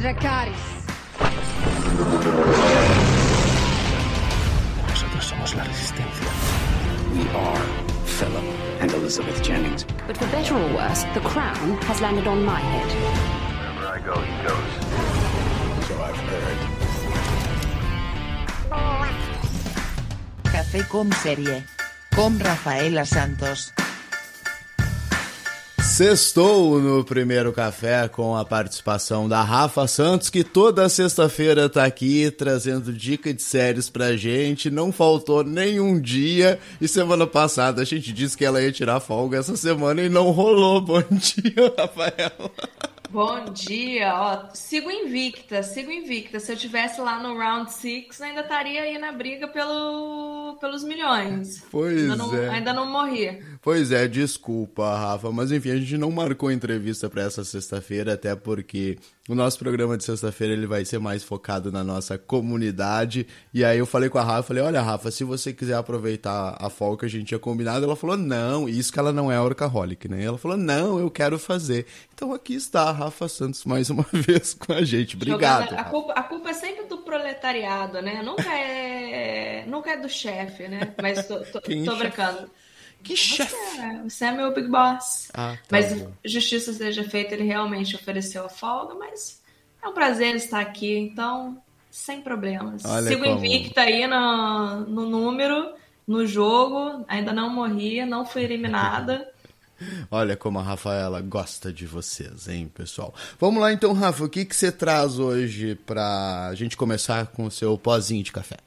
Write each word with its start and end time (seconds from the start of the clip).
Dracaris. 0.00 0.56
Nosotros 4.88 5.24
somos 5.26 5.54
la 5.54 5.64
resistencia. 5.64 6.26
We 7.12 7.28
are 7.36 7.60
Philip 8.06 8.44
and 8.80 8.90
Elizabeth 8.92 9.42
Jennings. 9.42 9.84
But 10.06 10.16
for 10.16 10.26
better 10.28 10.54
or 10.54 10.74
worse, 10.74 11.04
the 11.12 11.20
crown 11.20 11.76
has 11.82 12.00
landed 12.00 12.26
on 12.26 12.42
my 12.42 12.60
head. 12.60 12.88
Wherever 12.88 13.86
I 13.88 14.00
go, 14.00 14.14
he 14.22 14.32
goes. 14.42 14.72
So 15.86 16.02
I've 16.02 16.16
heard. 16.16 16.58
Café 20.44 20.88
con 20.88 21.12
série. 21.12 21.62
Con 22.14 22.40
Rafaela 22.40 23.04
Santos. 23.04 23.74
Sextou 26.00 26.80
no 26.80 27.04
primeiro 27.04 27.52
café 27.52 28.08
com 28.08 28.34
a 28.34 28.42
participação 28.42 29.28
da 29.28 29.42
Rafa 29.42 29.86
Santos, 29.86 30.30
que 30.30 30.42
toda 30.42 30.88
sexta-feira 30.88 31.68
tá 31.68 31.84
aqui 31.84 32.30
trazendo 32.30 32.90
dica 32.90 33.34
de 33.34 33.42
séries 33.42 33.90
pra 33.90 34.16
gente. 34.16 34.70
Não 34.70 34.90
faltou 34.90 35.44
nenhum 35.44 36.00
dia. 36.00 36.58
E 36.80 36.88
semana 36.88 37.26
passada 37.26 37.82
a 37.82 37.84
gente 37.84 38.14
disse 38.14 38.34
que 38.34 38.46
ela 38.46 38.62
ia 38.62 38.72
tirar 38.72 38.98
folga 38.98 39.36
essa 39.36 39.54
semana 39.58 40.00
e 40.00 40.08
não 40.08 40.30
rolou. 40.30 40.80
Bom 40.80 41.02
dia, 41.10 41.74
Rafaela. 41.76 42.50
Bom 43.10 43.46
dia, 43.52 44.14
ó, 44.14 44.54
sigo 44.54 44.88
invicta, 44.88 45.64
sigo 45.64 45.90
invicta. 45.90 46.38
Se 46.38 46.52
eu 46.52 46.56
tivesse 46.56 47.00
lá 47.00 47.20
no 47.20 47.36
round 47.36 47.72
6, 47.72 48.20
ainda 48.20 48.42
estaria 48.42 48.82
aí 48.82 48.98
na 48.98 49.10
briga 49.10 49.48
pelo, 49.48 50.56
pelos 50.60 50.84
milhões. 50.84 51.60
Pois 51.72 52.02
ainda 52.02 52.14
não, 52.14 52.36
é. 52.36 52.48
Ainda 52.50 52.72
não 52.72 52.88
morri. 52.88 53.42
Pois 53.62 53.92
é, 53.92 54.08
desculpa, 54.08 54.96
Rafa, 54.96 55.30
mas 55.30 55.52
enfim, 55.52 55.70
a 55.72 55.76
gente 55.76 55.98
não 55.98 56.10
marcou 56.10 56.50
entrevista 56.50 57.10
para 57.10 57.24
essa 57.24 57.44
sexta-feira, 57.44 58.14
até 58.14 58.34
porque 58.34 58.98
o 59.28 59.34
nosso 59.34 59.58
programa 59.58 59.98
de 59.98 60.04
sexta-feira 60.04 60.54
ele 60.54 60.66
vai 60.66 60.82
ser 60.82 60.98
mais 60.98 61.22
focado 61.22 61.70
na 61.70 61.84
nossa 61.84 62.16
comunidade. 62.16 63.26
E 63.52 63.62
aí 63.62 63.78
eu 63.78 63.84
falei 63.84 64.08
com 64.08 64.16
a 64.16 64.22
Rafa, 64.22 64.44
falei: 64.48 64.62
"Olha, 64.62 64.80
Rafa, 64.80 65.10
se 65.10 65.24
você 65.24 65.52
quiser 65.52 65.74
aproveitar 65.74 66.56
a 66.58 66.70
folga 66.70 67.00
que 67.00 67.04
a 67.06 67.08
gente 67.10 67.26
tinha 67.26 67.38
combinado", 67.38 67.84
ela 67.84 67.94
falou: 67.94 68.16
"Não, 68.16 68.66
isso 68.66 68.90
que 68.90 68.98
ela 68.98 69.12
não 69.12 69.30
é 69.30 69.38
orcaholic, 69.38 70.08
né?". 70.08 70.24
Ela 70.24 70.38
falou: 70.38 70.56
"Não, 70.56 70.98
eu 70.98 71.10
quero 71.10 71.38
fazer". 71.38 71.84
Então 72.14 72.32
aqui 72.32 72.54
está 72.54 72.84
a 72.84 72.92
Rafa 72.92 73.28
Santos 73.28 73.66
mais 73.66 73.90
uma 73.90 74.06
vez 74.10 74.54
com 74.54 74.72
a 74.72 74.82
gente. 74.82 75.16
Obrigado. 75.16 75.74
A, 75.74 75.84
culpa, 75.84 76.12
a 76.14 76.22
culpa 76.22 76.48
é 76.48 76.54
sempre 76.54 76.86
do 76.86 76.96
proletariado, 76.98 78.00
né? 78.00 78.22
Nunca 78.22 78.50
é, 78.58 79.66
nunca 79.66 79.90
é 79.90 79.96
do 79.98 80.08
chefe, 80.08 80.66
né? 80.66 80.94
Mas 81.00 81.26
tô, 81.26 81.40
tô, 81.40 81.60
tô 81.60 81.70
chefe? 81.70 81.96
brincando. 81.98 82.50
Que 83.02 83.16
Você 83.16 83.36
chefe. 83.36 83.54
é, 83.78 84.02
você 84.02 84.24
é 84.26 84.32
meu 84.32 84.54
big 84.54 84.68
boss. 84.68 85.28
Ah, 85.34 85.56
tá 85.56 85.58
mas 85.70 85.92
bom. 85.92 86.12
justiça 86.24 86.72
seja 86.72 87.02
feita, 87.04 87.34
ele 87.34 87.44
realmente 87.44 87.96
ofereceu 87.96 88.44
a 88.44 88.48
folga, 88.48 88.94
mas 88.94 89.40
é 89.82 89.88
um 89.88 89.92
prazer 89.94 90.34
estar 90.36 90.60
aqui, 90.60 90.96
então, 90.98 91.60
sem 91.90 92.20
problemas. 92.20 92.84
Olha 92.84 93.08
Sigo 93.08 93.24
como- 93.24 93.36
invicta 93.44 93.80
aí 93.82 94.06
no, 94.06 94.80
no 94.80 95.06
número, 95.08 95.72
no 96.06 96.26
jogo, 96.26 97.04
ainda 97.08 97.32
não 97.32 97.48
morri, 97.50 98.04
não 98.04 98.26
fui 98.26 98.42
eliminada. 98.42 99.26
Olha 100.10 100.36
como 100.36 100.58
a 100.58 100.62
Rafaela 100.62 101.22
gosta 101.22 101.72
de 101.72 101.86
vocês, 101.86 102.48
hein, 102.48 102.70
pessoal? 102.74 103.14
Vamos 103.38 103.62
lá 103.62 103.72
então, 103.72 103.94
Rafa, 103.94 104.24
o 104.24 104.28
que, 104.28 104.44
que 104.44 104.54
você 104.54 104.70
traz 104.70 105.18
hoje 105.18 105.74
pra 105.86 106.50
gente 106.54 106.76
começar 106.76 107.28
com 107.28 107.44
o 107.46 107.50
seu 107.50 107.78
pozinho 107.78 108.22
de 108.22 108.30
café? 108.30 108.58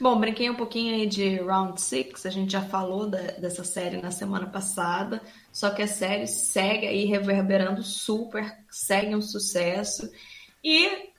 Bom, 0.00 0.18
brinquei 0.18 0.48
um 0.48 0.54
pouquinho 0.54 0.94
aí 0.94 1.06
de 1.06 1.36
Round 1.36 1.78
Six, 1.80 2.24
a 2.24 2.30
gente 2.30 2.52
já 2.52 2.62
falou 2.62 3.06
da- 3.06 3.18
dessa 3.32 3.62
série 3.62 4.00
na 4.00 4.10
semana 4.10 4.46
passada, 4.46 5.20
só 5.52 5.68
que 5.70 5.82
a 5.82 5.86
série 5.86 6.26
segue 6.26 6.86
aí 6.86 7.04
reverberando 7.04 7.82
super, 7.82 8.50
segue 8.70 9.14
um 9.14 9.20
sucesso. 9.20 10.10
E 10.64 11.10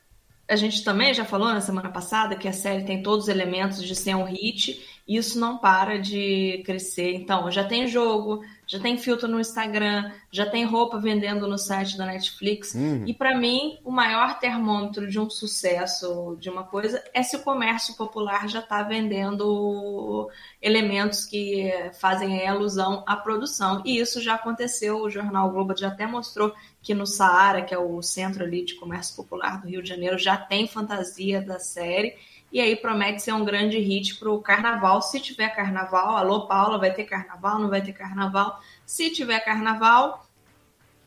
a 0.47 0.55
gente 0.55 0.83
também 0.83 1.13
já 1.13 1.25
falou 1.25 1.49
na 1.49 1.61
semana 1.61 1.91
passada 1.91 2.35
que 2.35 2.47
a 2.47 2.53
série 2.53 2.83
tem 2.85 3.03
todos 3.03 3.25
os 3.25 3.29
elementos 3.29 3.83
de 3.83 3.95
ser 3.95 4.16
um 4.16 4.23
hit, 4.25 4.81
e 5.07 5.16
isso 5.17 5.39
não 5.39 5.59
para 5.59 5.97
de 6.00 6.63
crescer. 6.66 7.13
Então, 7.13 7.51
já 7.51 7.63
tem 7.63 7.88
jogo, 7.88 8.41
já 8.71 8.79
tem 8.79 8.97
filtro 8.97 9.27
no 9.27 9.37
Instagram, 9.37 10.09
já 10.31 10.45
tem 10.45 10.63
roupa 10.63 10.97
vendendo 10.97 11.45
no 11.45 11.57
site 11.57 11.97
da 11.97 12.05
Netflix. 12.05 12.73
E 13.05 13.13
para 13.13 13.37
mim, 13.37 13.77
o 13.83 13.91
maior 13.91 14.39
termômetro 14.39 15.09
de 15.09 15.19
um 15.19 15.29
sucesso 15.29 16.37
de 16.39 16.49
uma 16.49 16.63
coisa 16.63 17.03
é 17.13 17.21
se 17.21 17.35
o 17.35 17.41
comércio 17.41 17.97
popular 17.97 18.47
já 18.47 18.59
está 18.59 18.81
vendendo 18.81 20.29
elementos 20.61 21.25
que 21.25 21.69
fazem 21.99 22.47
alusão 22.47 23.03
à 23.05 23.17
produção. 23.17 23.81
E 23.83 23.99
isso 23.99 24.21
já 24.21 24.35
aconteceu, 24.35 25.01
o 25.01 25.09
jornal 25.09 25.49
o 25.49 25.51
Globo 25.51 25.75
já 25.77 25.89
até 25.89 26.07
mostrou 26.07 26.53
que 26.81 26.93
no 26.93 27.05
Saara, 27.05 27.63
que 27.63 27.73
é 27.73 27.77
o 27.77 28.01
centro 28.01 28.41
ali 28.41 28.63
de 28.63 28.75
comércio 28.75 29.17
popular 29.17 29.59
do 29.59 29.67
Rio 29.67 29.83
de 29.83 29.89
Janeiro, 29.89 30.17
já 30.17 30.38
tem 30.38 30.65
fantasia 30.65 31.41
da 31.41 31.59
série. 31.59 32.15
E 32.51 32.59
aí 32.59 32.75
promete 32.75 33.22
ser 33.22 33.34
um 33.34 33.45
grande 33.45 33.78
hit 33.79 34.16
pro 34.17 34.39
carnaval, 34.41 35.01
se 35.01 35.19
tiver 35.19 35.50
carnaval. 35.56 36.17
Alô, 36.17 36.47
Paula, 36.47 36.78
vai 36.78 36.94
ter 36.94 37.06
carnaval? 37.06 37.59
Não 37.59 37.69
vai 37.69 37.81
ter 37.81 37.94
carnaval? 37.94 38.59
Se 38.85 39.09
tiver 39.09 39.39
carnaval, 39.39 40.25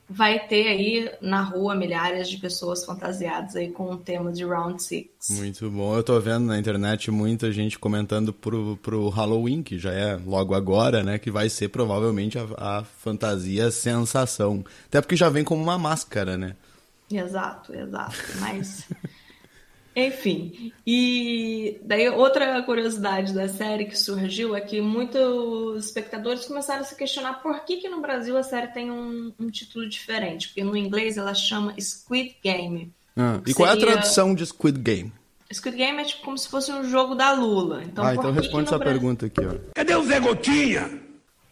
vai 0.09 0.39
ter 0.39 0.69
aí 0.69 1.11
na 1.21 1.43
rua 1.43 1.75
milhares 1.75 2.29
de 2.29 2.39
pessoas 2.39 2.85
fantasiadas 2.85 3.57
aí 3.57 3.71
com 3.71 3.93
o 3.93 3.97
tema 3.97 4.33
de 4.33 4.45
Round 4.45 4.83
Six. 4.83 5.11
Muito 5.31 5.71
bom. 5.71 5.97
Eu 5.97 6.03
tô 6.03 6.19
vendo 6.21 6.47
na 6.47 6.59
internet 6.59 7.11
muita 7.11 7.53
gente 7.53 7.79
comentando 7.79 8.33
pro, 8.33 8.79
pro 8.79 9.09
Halloween, 9.09 9.63
que 9.63 9.79
já 9.79 9.93
é 9.93 10.17
logo 10.17 10.55
agora, 10.55 11.03
né? 11.03 11.19
Que 11.19 11.31
vai 11.31 11.49
ser 11.49 11.69
provavelmente 11.69 12.39
a, 12.39 12.47
a 12.57 12.85
fantasia 12.85 13.71
sensação. 13.71 14.65
Até 14.87 15.01
porque 15.01 15.17
já 15.17 15.29
vem 15.29 15.45
como 15.45 15.63
uma 15.63 15.79
máscara, 15.79 16.39
né? 16.39 16.57
Exato, 17.11 17.75
exato. 17.75 18.17
Mas. 18.41 18.89
Enfim. 19.97 20.73
E 20.87 21.79
daí 21.85 22.09
outra 22.09 22.63
curiosidade 22.63 23.33
da 23.33 23.49
série 23.49 23.85
que 23.87 23.97
surgiu 23.99 24.55
é 24.57 24.61
que 24.61 24.81
muitos 24.81 25.87
espectadores 25.87 26.47
começaram 26.47 26.81
a 26.81 26.85
se 26.85 26.97
questionar 26.97 27.35
por 27.43 27.61
que, 27.65 27.77
que 27.77 27.89
no 27.89 28.01
Brasil 28.01 28.37
a 28.37 28.43
série 28.43 28.69
tem 28.69 28.91
um, 28.91 29.33
um 29.39 29.49
título 29.51 29.89
diferente. 29.89 30.49
Porque 30.49 30.65
no 30.65 30.77
inglês 30.77 31.17
ela 31.17 31.35
chama 31.35 31.75
Squid 31.81 32.37
Game. 32.43 32.93
Ah, 33.17 33.41
e 33.47 33.55
qual 33.55 33.69
é 33.69 33.73
a 33.73 33.75
seria- 33.75 33.93
tradução 33.93 34.35
de 34.35 34.45
Squid 34.47 34.79
Game? 34.81 35.13
Squid 35.53 35.77
Game 35.77 36.01
é 36.01 36.05
tipo 36.05 36.25
como 36.25 36.37
se 36.37 36.49
fosse 36.49 36.73
um 36.73 36.83
jogo 36.85 37.15
da 37.15 37.33
Lula. 37.33 37.85
Então, 37.85 38.03
ah, 38.05 38.09
por 38.15 38.19
então 38.21 38.33
que 38.35 38.41
responde 38.41 38.67
essa 38.67 38.79
Brasil- 38.79 39.01
pergunta 39.01 39.27
aqui, 39.27 39.41
ó. 39.41 39.55
Cadê 39.75 39.95
o 39.95 40.03
Zé 40.05 40.19
Gotinha? 40.19 41.01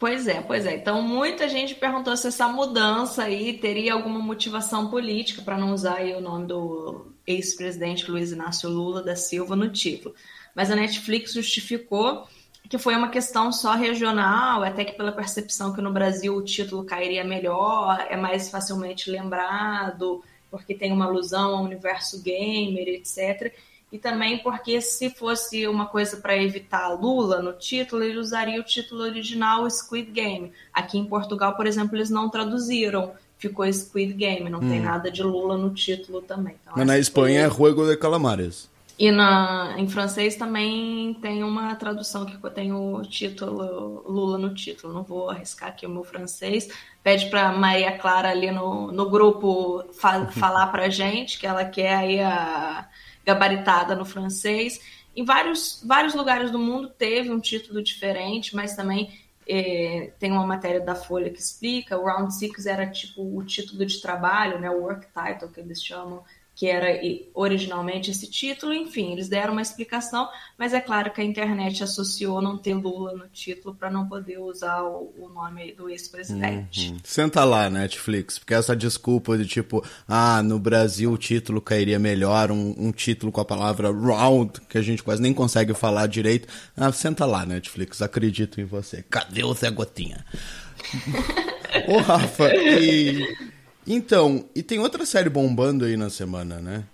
Pois 0.01 0.27
é, 0.27 0.41
pois 0.41 0.67
é. 0.67 0.75
Então, 0.75 1.01
muita 1.01 1.49
gente 1.49 1.77
perguntou 1.77 2.17
se 2.17 2.27
essa 2.27 2.49
mudança 2.49 3.23
aí 3.23 3.53
teria 3.53 3.93
alguma 3.93 4.19
motivação 4.19 4.89
política, 4.91 5.43
para 5.43 5.57
não 5.57 5.73
usar 5.73 5.99
aí 5.99 6.13
o 6.15 6.21
nome 6.21 6.49
do 6.49 7.07
ex-presidente 7.27 8.11
Luiz 8.11 8.33
Inácio 8.33 8.69
Lula 8.69 9.03
da 9.03 9.17
Silva 9.17 9.57
no 9.57 9.69
título. 9.69 10.15
Mas 10.55 10.71
a 10.71 10.77
Netflix 10.77 11.33
justificou 11.33 12.27
que 12.69 12.79
foi 12.79 12.95
uma 12.95 13.11
questão 13.11 13.53
só 13.53 13.75
regional, 13.75 14.63
até 14.63 14.85
que 14.85 14.93
pela 14.93 15.13
percepção 15.13 15.75
que 15.75 15.83
no 15.83 15.93
Brasil 15.93 16.35
o 16.35 16.43
título 16.43 16.85
cairia 16.85 17.23
melhor, 17.23 18.07
é 18.09 18.17
mais 18.17 18.49
facilmente 18.49 19.11
lembrado, 19.11 20.23
porque 20.51 20.75
tem 20.75 20.91
uma 20.93 21.05
alusão 21.05 21.57
ao 21.57 21.65
universo 21.65 22.23
gamer, 22.23 22.89
etc. 22.89 23.53
E 23.93 23.99
também 23.99 24.39
porque 24.39 24.81
se 24.81 25.11
fosse 25.11 25.67
uma 25.67 25.85
coisa 25.85 26.17
para 26.17 26.35
evitar 26.35 26.89
Lula 26.95 27.43
no 27.43 27.53
título, 27.53 28.03
ele 28.03 28.17
usaria 28.17 28.59
o 28.59 28.65
título 28.65 29.03
original 29.03 29.69
Squid 29.69 30.11
Game. 30.11 30.51
Aqui 30.73 30.97
em 30.97 31.05
Portugal, 31.05 31.55
por 31.55 31.67
exemplo, 31.67 31.97
eles 31.97 32.09
não 32.09 32.31
traduziram. 32.31 33.13
Ficou 33.43 33.67
Squid 33.73 34.13
Game, 34.13 34.49
não 34.49 34.61
tem 34.61 34.79
nada 34.79 35.11
de 35.11 35.21
Lula 35.21 35.59
no 35.59 35.71
título 35.71 36.23
também. 36.23 36.55
Então, 36.63 36.75
Mas 36.77 36.87
na 36.87 36.97
Espanha 36.97 37.41
é 37.41 37.51
foi- 37.51 37.71
Juego 37.73 37.91
de 37.91 37.97
Calamares. 37.97 38.71
E 38.97 39.11
na, 39.11 39.75
em 39.79 39.89
francês 39.89 40.37
também 40.37 41.13
tem 41.21 41.43
uma 41.43 41.75
tradução 41.75 42.25
que 42.25 42.39
tem 42.51 42.73
o 42.73 43.03
título 43.03 44.05
Lula 44.07 44.39
no 44.39 44.55
título. 44.55 44.93
Não 44.95 45.03
vou 45.03 45.29
arriscar 45.29 45.71
aqui 45.71 45.85
o 45.85 45.91
meu 45.91 46.05
francês. 46.05 46.69
Pede 47.03 47.29
para 47.31 47.51
Maria 47.51 47.99
Clara 47.99 48.31
ali 48.31 48.53
no, 48.53 48.93
no 48.93 49.11
grupo 49.11 49.83
fa 49.93 50.27
falar 50.31 50.69
para 50.69 50.89
gente 50.89 51.37
que 51.37 51.45
ela 51.45 51.65
quer 51.65 51.97
aí 51.97 52.21
a 52.21 52.89
gabaritada 53.27 53.97
no 53.97 54.05
francês. 54.05 54.79
Em 55.17 55.25
vários, 55.25 55.83
vários 55.85 56.15
lugares 56.15 56.53
do 56.53 56.61
mundo 56.61 56.89
teve 56.89 57.29
um 57.29 57.41
título 57.41 57.83
diferente, 57.83 58.55
mas 58.55 58.77
também 58.77 59.11
eh, 59.47 60.13
tem 60.19 60.33
uma 60.33 60.47
matéria 60.47 60.81
da 60.81 60.95
Folha 60.95 61.31
que 61.31 61.39
explica. 61.41 61.99
O 61.99 62.05
Round 62.05 62.35
Six 62.35 62.67
era 62.67 62.87
tipo 62.91 63.23
o 63.23 63.45
título 63.45 63.85
de 63.87 64.01
trabalho, 64.01 64.59
né, 64.61 64.71
o 64.71 64.81
work 64.83 65.07
title 65.09 65.49
que 65.49 65.61
eles 65.61 65.83
chamam, 65.83 66.25
que 66.63 66.69
era 66.69 66.97
originalmente 67.35 68.13
esse 68.13 68.31
título. 68.31 68.73
Enfim, 68.73 69.11
eles 69.11 69.29
deram 69.29 69.51
uma 69.51 69.63
explicação, 69.63 70.29
mas 70.57 70.73
é 70.73 70.81
claro 70.81 71.11
que 71.11 71.21
a 71.21 71.25
internet 71.25 71.83
associou 71.83 72.41
não 72.41 72.57
ter 72.57 72.75
Lula 72.75 73.17
no 73.17 73.27
título 73.27 73.75
para 73.75 73.91
não 73.91 74.07
poder 74.07 74.39
usar 74.39 74.81
o, 74.85 75.13
o 75.19 75.29
nome 75.29 75.73
do 75.73 75.91
ex-presidente. 75.91 76.93
Hum, 76.93 76.99
Senta 77.03 77.43
lá, 77.43 77.69
Netflix, 77.69 78.39
porque 78.39 78.55
essa 78.55 78.77
desculpa 78.77 79.37
de 79.37 79.45
tipo, 79.45 79.85
ah, 80.07 80.41
no 80.41 80.57
Brasil 80.57 81.11
o 81.11 81.19
título 81.19 81.61
cairia 81.61 81.99
melhor, 81.99 82.53
um, 82.53 82.77
um 82.79 82.93
título 82.93 83.33
com 83.33 83.41
a 83.41 83.45
palavra 83.45 83.91
round, 83.91 84.61
que 84.69 84.79
a 84.79 84.83
gente 84.83 85.03
quase 85.03 85.21
nem 85.21 85.35
consegue 85.35 85.75
falar 85.75 86.07
direito. 86.07 86.47
Ah, 86.77 86.93
senta 86.93 87.27
lá, 87.27 87.45
Netflix, 87.45 88.01
acredito 88.01 88.61
em 88.61 88.65
você. 88.65 89.05
Cadê 89.11 89.43
o 89.43 89.53
Zé 89.53 89.69
Gotinha? 89.69 90.25
Ô, 91.89 91.99
Rafa, 91.99 92.55
e, 92.55 93.27
Então, 93.87 94.45
e 94.55 94.63
tem 94.63 94.79
outra 94.79 95.05
série 95.05 95.29
bombando 95.29 95.85
aí 95.85 95.97
na 95.97 96.09
semana, 96.09 96.61
né? 96.61 96.85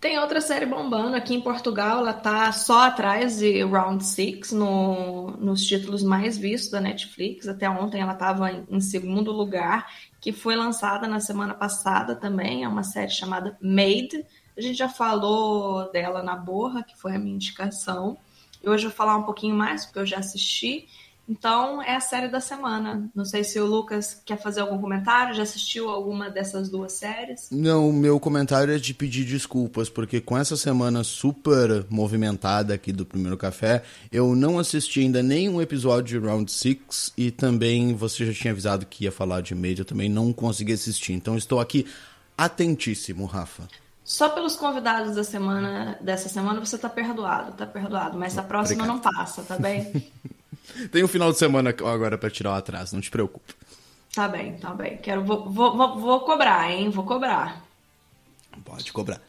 Tem 0.00 0.16
outra 0.16 0.40
série 0.40 0.64
bombando 0.64 1.16
aqui 1.16 1.34
em 1.34 1.40
Portugal, 1.40 1.98
ela 1.98 2.12
tá 2.12 2.52
só 2.52 2.82
atrás 2.82 3.38
de 3.38 3.64
Round 3.64 4.04
Six 4.04 4.52
no, 4.52 5.32
nos 5.32 5.66
títulos 5.66 6.04
mais 6.04 6.38
vistos 6.38 6.70
da 6.70 6.80
Netflix. 6.80 7.48
Até 7.48 7.68
ontem 7.68 8.00
ela 8.00 8.12
estava 8.12 8.52
em, 8.52 8.64
em, 8.70 8.80
segundo 8.80 9.32
lugar, 9.32 9.88
que 10.20 10.30
foi 10.30 10.54
lançada 10.54 11.08
na 11.08 11.18
semana 11.18 11.52
passada 11.52 12.14
também. 12.14 12.62
É 12.62 12.68
uma 12.68 12.84
série 12.84 13.10
chamada 13.10 13.58
Made. 13.60 14.24
A 14.56 14.60
gente 14.60 14.78
já 14.78 14.88
falou 14.88 15.90
dela 15.90 16.22
na 16.22 16.36
Borra, 16.36 16.84
que 16.84 16.96
foi 16.96 17.16
a 17.16 17.18
minha 17.18 17.34
indicação. 17.34 18.16
E 18.62 18.68
hoje 18.68 18.86
eu 18.86 18.90
vou 18.90 18.96
falar 18.96 19.16
um 19.16 19.24
pouquinho 19.24 19.56
mais, 19.56 19.84
porque 19.84 19.98
eu 19.98 20.06
já 20.06 20.18
assisti. 20.18 20.86
Então, 21.28 21.82
é 21.82 21.94
a 21.94 22.00
série 22.00 22.28
da 22.28 22.40
semana. 22.40 23.10
Não 23.14 23.24
sei 23.24 23.44
se 23.44 23.60
o 23.60 23.66
Lucas 23.66 24.22
quer 24.24 24.40
fazer 24.40 24.60
algum 24.60 24.80
comentário, 24.80 25.34
já 25.34 25.42
assistiu 25.42 25.90
alguma 25.90 26.30
dessas 26.30 26.70
duas 26.70 26.92
séries? 26.92 27.48
Não, 27.50 27.88
o 27.88 27.92
meu 27.92 28.18
comentário 28.18 28.74
é 28.74 28.78
de 28.78 28.94
pedir 28.94 29.24
desculpas, 29.24 29.90
porque 29.90 30.20
com 30.20 30.38
essa 30.38 30.56
semana 30.56 31.04
super 31.04 31.84
movimentada 31.90 32.72
aqui 32.72 32.92
do 32.92 33.04
Primeiro 33.04 33.36
Café, 33.36 33.82
eu 34.10 34.34
não 34.34 34.58
assisti 34.58 35.00
ainda 35.00 35.22
nenhum 35.22 35.60
episódio 35.60 36.18
de 36.18 36.26
Round 36.26 36.50
6 36.50 37.12
e 37.16 37.30
também 37.30 37.94
você 37.94 38.24
já 38.24 38.32
tinha 38.32 38.52
avisado 38.52 38.86
que 38.86 39.04
ia 39.04 39.12
falar 39.12 39.42
de 39.42 39.54
Made, 39.54 39.80
eu 39.80 39.84
também 39.84 40.08
não 40.08 40.32
consegui 40.32 40.72
assistir. 40.72 41.12
Então, 41.12 41.36
estou 41.36 41.60
aqui 41.60 41.86
atentíssimo, 42.36 43.26
Rafa. 43.26 43.68
Só 44.02 44.30
pelos 44.30 44.56
convidados 44.56 45.16
da 45.16 45.22
semana, 45.22 45.98
dessa 46.00 46.30
semana 46.30 46.58
você 46.60 46.78
tá 46.78 46.88
perdoado, 46.88 47.52
tá 47.52 47.66
perdoado, 47.66 48.18
mas 48.18 48.38
a 48.38 48.42
próxima 48.42 48.84
Obrigado. 48.84 49.04
não 49.04 49.12
passa, 49.12 49.42
tá 49.42 49.58
bem? 49.58 49.92
Tem 50.90 51.02
um 51.02 51.08
final 51.08 51.32
de 51.32 51.38
semana 51.38 51.70
agora 51.70 52.16
para 52.18 52.30
tirar 52.30 52.50
o 52.50 52.54
atraso, 52.54 52.94
não 52.94 53.00
te 53.00 53.10
preocupe. 53.10 53.54
Tá 54.14 54.28
bem, 54.28 54.56
tá 54.56 54.74
bem. 54.74 54.96
Quero, 54.98 55.24
vou, 55.24 55.48
vou, 55.50 55.98
vou 55.98 56.20
cobrar, 56.20 56.70
hein? 56.70 56.90
Vou 56.90 57.04
cobrar. 57.04 57.62
Pode 58.64 58.92
cobrar. 58.92 59.20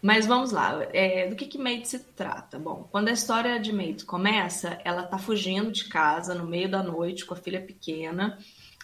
Mas 0.00 0.26
vamos 0.26 0.52
lá, 0.52 0.86
é, 0.92 1.26
do 1.26 1.34
que, 1.34 1.46
que 1.46 1.58
Maid 1.58 1.88
se 1.88 1.98
trata? 1.98 2.56
Bom, 2.56 2.86
quando 2.92 3.08
a 3.08 3.12
história 3.12 3.58
de 3.58 3.72
Maid 3.72 4.04
começa, 4.04 4.78
ela 4.84 5.02
tá 5.02 5.18
fugindo 5.18 5.72
de 5.72 5.86
casa 5.86 6.34
no 6.34 6.46
meio 6.46 6.70
da 6.70 6.82
noite 6.84 7.26
com 7.26 7.34
a 7.34 7.36
filha 7.36 7.60
pequena 7.60 8.38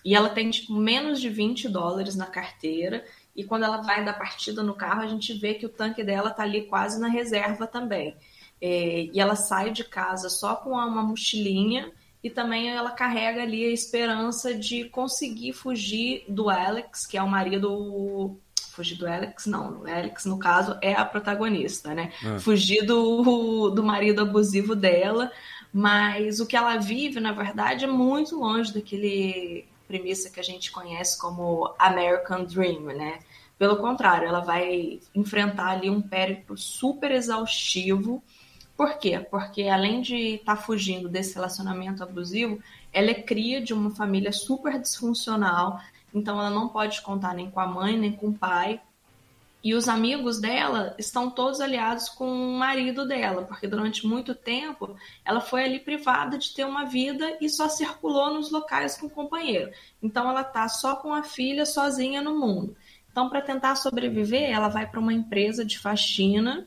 e 0.05 0.15
ela 0.15 0.29
tem 0.29 0.51
tipo, 0.51 0.75
menos 0.75 1.21
de 1.21 1.29
20 1.29 1.69
dólares 1.69 2.17
na 2.17 2.27
carteira. 2.27 3.05
E 3.35 3.45
quando 3.45 3.65
ela 3.65 3.81
vai 3.81 4.05
dar 4.05 4.15
partida 4.15 4.63
no 4.63 4.75
carro, 4.75 5.03
a 5.03 5.07
gente 5.07 5.33
vê 5.35 5.55
que 5.55 5.67
o 5.67 5.69
tanque 5.69 6.03
dela 6.03 6.31
tá 6.31 6.43
ali 6.43 6.67
quase 6.67 7.01
na 7.01 7.09
reserva 7.09 7.67
também. 7.67 8.17
É, 8.61 9.11
e 9.13 9.21
ela 9.21 9.37
sai 9.37 9.71
de 9.71 9.85
casa 9.85 10.29
só 10.29 10.57
com 10.57 10.71
uma 10.71 11.03
mochilinha 11.03 11.93
e 12.25 12.31
também 12.31 12.71
ela 12.71 12.91
carrega 12.91 13.43
ali 13.43 13.67
a 13.67 13.71
esperança 13.71 14.55
de 14.55 14.85
conseguir 14.85 15.53
fugir 15.53 16.25
do 16.27 16.49
Alex, 16.49 17.07
que 17.07 17.19
é 17.19 17.23
o 17.23 17.29
marido. 17.29 18.41
Fugir 18.71 18.97
do 18.97 19.07
Alex, 19.07 19.45
não. 19.45 19.83
O 19.83 19.87
Alex, 19.87 20.25
no 20.25 20.39
caso, 20.39 20.77
é 20.81 20.95
a 20.95 21.05
protagonista, 21.05 21.95
né? 21.95 22.13
É. 22.25 22.39
Fugir 22.39 22.87
do, 22.87 23.69
do 23.69 23.83
marido 23.85 24.23
abusivo 24.23 24.75
dela. 24.75 25.31
Mas 25.71 26.41
o 26.41 26.47
que 26.47 26.57
ela 26.57 26.79
vive, 26.79 27.21
na 27.21 27.33
verdade, 27.33 27.85
é 27.85 27.89
muito 27.89 28.39
longe 28.39 28.73
daquele 28.73 29.67
premissa 29.87 30.31
que 30.31 30.41
a 30.41 30.43
gente 30.43 30.73
conhece 30.73 31.21
como 31.21 31.75
American 31.79 32.45
Dream, 32.45 32.85
né? 32.85 33.19
Pelo 33.59 33.77
contrário, 33.77 34.27
ela 34.27 34.41
vai 34.41 34.99
enfrentar 35.15 35.73
ali 35.73 35.91
um 35.91 36.01
périplo 36.01 36.57
super 36.57 37.11
exaustivo 37.11 38.23
por 38.77 38.99
quê? 38.99 39.21
Porque 39.31 39.63
além 39.69 40.01
de 40.01 40.35
estar 40.37 40.57
tá 40.57 40.63
fugindo 40.63 41.09
desse 41.09 41.35
relacionamento 41.35 42.03
abusivo, 42.03 42.61
ela 42.93 43.11
é 43.11 43.15
cria 43.15 43.61
de 43.61 43.73
uma 43.73 43.91
família 43.91 44.33
super 44.33 44.81
disfuncional, 44.81 45.81
então 46.13 46.39
ela 46.39 46.51
não 46.51 46.69
pode 46.69 47.01
contar 47.03 47.35
nem 47.35 47.51
com 47.51 47.61
a 47.61 47.67
mãe, 47.67 47.97
nem 47.97 48.13
com 48.13 48.29
o 48.29 48.35
pai. 48.35 48.81
E 49.63 49.75
os 49.75 49.89
amigos 49.89 50.39
dela 50.39 50.95
estão 50.99 51.31
todos 51.31 51.61
aliados 51.61 52.09
com 52.11 52.27
o 52.31 52.59
marido 52.59 53.07
dela, 53.07 53.43
porque 53.45 53.67
durante 53.67 54.07
muito 54.07 54.35
tempo 54.35 54.95
ela 55.25 55.41
foi 55.41 55.65
ali 55.65 55.81
privada 55.81 56.37
de 56.37 56.53
ter 56.53 56.67
uma 56.67 56.85
vida 56.85 57.39
e 57.41 57.49
só 57.49 57.69
circulou 57.69 58.35
nos 58.35 58.51
locais 58.51 58.97
com 58.99 59.07
o 59.07 59.11
companheiro. 59.11 59.73
Então 60.03 60.29
ela 60.29 60.45
tá 60.45 60.69
só 60.69 60.97
com 60.97 61.15
a 61.15 61.23
filha 61.23 61.65
sozinha 61.65 62.21
no 62.21 62.39
mundo. 62.39 62.77
Então, 63.11 63.31
para 63.31 63.41
tentar 63.41 63.77
sobreviver, 63.77 64.51
ela 64.51 64.67
vai 64.67 64.89
para 64.91 64.99
uma 64.99 65.15
empresa 65.15 65.65
de 65.65 65.79
faxina 65.79 66.67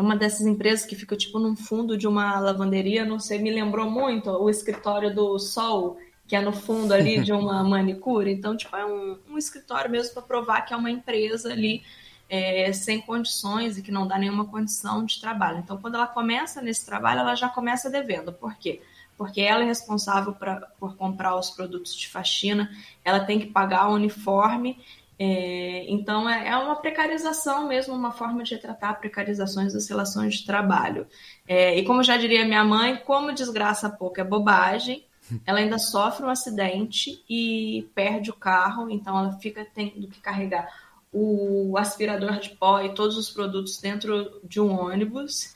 uma 0.00 0.14
dessas 0.14 0.46
empresas 0.46 0.84
que 0.84 0.94
fica 0.94 1.16
tipo 1.16 1.38
num 1.38 1.56
fundo 1.56 1.96
de 1.96 2.06
uma 2.06 2.38
lavanderia, 2.38 3.04
não 3.04 3.18
sei, 3.18 3.38
me 3.38 3.50
lembrou 3.50 3.90
muito 3.90 4.30
o 4.30 4.50
escritório 4.50 5.14
do 5.14 5.38
Sol, 5.38 5.96
que 6.26 6.36
é 6.36 6.40
no 6.40 6.52
fundo 6.52 6.92
ali 6.92 7.22
de 7.22 7.32
uma 7.32 7.64
manicure. 7.64 8.30
Então, 8.30 8.56
tipo, 8.56 8.76
é 8.76 8.84
um, 8.84 9.18
um 9.30 9.38
escritório 9.38 9.90
mesmo 9.90 10.12
para 10.12 10.22
provar 10.22 10.62
que 10.62 10.74
é 10.74 10.76
uma 10.76 10.90
empresa 10.90 11.50
ali 11.50 11.82
é, 12.28 12.72
sem 12.72 13.00
condições 13.00 13.78
e 13.78 13.82
que 13.82 13.90
não 13.90 14.06
dá 14.06 14.18
nenhuma 14.18 14.44
condição 14.44 15.04
de 15.04 15.20
trabalho. 15.20 15.58
Então, 15.58 15.78
quando 15.78 15.94
ela 15.94 16.06
começa 16.06 16.60
nesse 16.60 16.84
trabalho, 16.84 17.20
ela 17.20 17.34
já 17.34 17.48
começa 17.48 17.88
devendo. 17.88 18.32
Por 18.32 18.54
quê? 18.56 18.82
Porque 19.16 19.40
ela 19.40 19.62
é 19.62 19.66
responsável 19.66 20.32
pra, 20.34 20.56
por 20.78 20.96
comprar 20.96 21.36
os 21.36 21.50
produtos 21.50 21.94
de 21.94 22.08
faxina, 22.08 22.70
ela 23.04 23.20
tem 23.20 23.38
que 23.38 23.46
pagar 23.46 23.88
o 23.88 23.94
uniforme 23.94 24.78
é, 25.18 25.90
então, 25.90 26.28
é, 26.28 26.48
é, 26.48 26.56
uma 26.56 26.76
precarização 26.76 27.66
mesmo, 27.66 27.94
uma 27.94 28.12
forma 28.12 28.42
de 28.42 28.58
tratar 28.58 28.94
precarizações 28.94 29.72
das 29.72 29.88
relações 29.88 30.36
de 30.36 30.46
trabalho. 30.46 31.06
É, 31.48 31.78
e 31.78 31.84
como 31.84 32.02
já 32.02 32.16
diria 32.16 32.44
minha 32.44 32.64
mãe, 32.64 32.96
como 32.96 33.32
desgraça 33.32 33.88
pouco 33.88 34.20
é 34.20 34.24
bobagem, 34.24 35.06
ela 35.46 35.58
ainda 35.58 35.78
sofre 35.78 36.24
um 36.24 36.28
acidente 36.28 37.24
e 37.28 37.88
perde 37.94 38.30
o 38.30 38.34
carro, 38.34 38.90
então 38.90 39.18
ela 39.18 39.32
fica 39.38 39.66
tendo 39.74 40.06
que 40.08 40.20
carregar 40.20 40.68
o 41.12 41.76
aspirador 41.78 42.38
de 42.38 42.50
pó 42.50 42.80
e 42.82 42.94
todos 42.94 43.16
os 43.16 43.30
produtos 43.30 43.78
dentro 43.78 44.38
de 44.44 44.60
um 44.60 44.78
ônibus. 44.78 45.54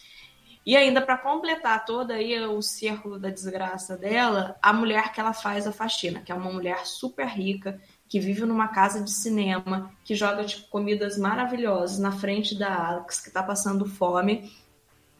E 0.64 0.76
ainda 0.76 1.02
para 1.02 1.18
completar 1.18 1.84
todo 1.84 2.12
aí 2.12 2.38
o 2.46 2.62
círculo 2.62 3.18
da 3.18 3.28
desgraça 3.28 3.96
dela, 3.96 4.56
a 4.62 4.72
mulher 4.72 5.12
que 5.12 5.20
ela 5.20 5.32
faz 5.32 5.66
a 5.66 5.72
faxina, 5.72 6.20
que 6.20 6.32
é 6.32 6.34
uma 6.34 6.50
mulher 6.50 6.86
super 6.86 7.26
rica, 7.26 7.80
que 8.10 8.18
vive 8.18 8.44
numa 8.44 8.66
casa 8.66 9.00
de 9.00 9.10
cinema, 9.12 9.92
que 10.04 10.16
joga 10.16 10.44
tipo, 10.44 10.68
comidas 10.68 11.16
maravilhosas 11.16 12.00
na 12.00 12.10
frente 12.10 12.58
da 12.58 12.88
Alex, 12.88 13.20
que 13.20 13.28
está 13.28 13.40
passando 13.40 13.86
fome. 13.86 14.52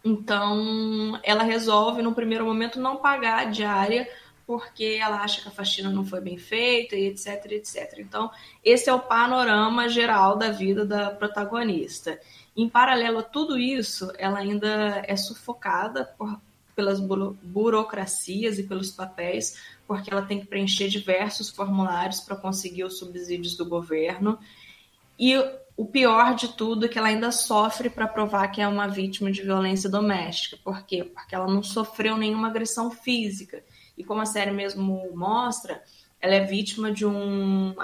Então, 0.04 1.16
ela 1.22 1.44
resolve, 1.44 2.02
no 2.02 2.12
primeiro 2.12 2.44
momento, 2.44 2.80
não 2.80 2.96
pagar 2.96 3.38
a 3.38 3.44
diária, 3.44 4.10
porque 4.44 4.98
ela 5.00 5.22
acha 5.22 5.40
que 5.40 5.46
a 5.46 5.52
faxina 5.52 5.88
não 5.88 6.04
foi 6.04 6.20
bem 6.20 6.36
feita, 6.36 6.96
e 6.96 7.06
etc, 7.06 7.52
etc. 7.52 7.98
Então, 7.98 8.28
esse 8.64 8.90
é 8.90 8.92
o 8.92 8.98
panorama 8.98 9.88
geral 9.88 10.36
da 10.36 10.50
vida 10.50 10.84
da 10.84 11.12
protagonista. 11.12 12.18
Em 12.56 12.68
paralelo 12.68 13.20
a 13.20 13.22
tudo 13.22 13.56
isso, 13.56 14.10
ela 14.18 14.40
ainda 14.40 15.00
é 15.06 15.14
sufocada 15.14 16.06
por, 16.18 16.40
pelas 16.80 16.98
burocracias 16.98 18.58
e 18.58 18.62
pelos 18.62 18.90
papéis, 18.90 19.58
porque 19.86 20.10
ela 20.10 20.22
tem 20.22 20.40
que 20.40 20.46
preencher 20.46 20.88
diversos 20.88 21.50
formulários 21.50 22.20
para 22.20 22.34
conseguir 22.34 22.84
os 22.84 22.98
subsídios 22.98 23.54
do 23.54 23.66
governo. 23.66 24.38
E 25.18 25.36
o 25.76 25.84
pior 25.84 26.34
de 26.34 26.48
tudo 26.48 26.86
é 26.86 26.88
que 26.88 26.98
ela 26.98 27.08
ainda 27.08 27.30
sofre 27.30 27.90
para 27.90 28.08
provar 28.08 28.48
que 28.48 28.62
é 28.62 28.66
uma 28.66 28.88
vítima 28.88 29.30
de 29.30 29.42
violência 29.42 29.90
doméstica. 29.90 30.56
Por 30.64 30.82
quê? 30.86 31.04
Porque 31.04 31.34
ela 31.34 31.46
não 31.46 31.62
sofreu 31.62 32.16
nenhuma 32.16 32.48
agressão 32.48 32.90
física. 32.90 33.62
E 33.94 34.02
como 34.02 34.22
a 34.22 34.26
série 34.26 34.50
mesmo 34.50 35.14
mostra, 35.14 35.82
ela 36.18 36.34
é 36.34 36.46
vítima 36.46 36.90
de 36.90 37.04
um 37.04 37.74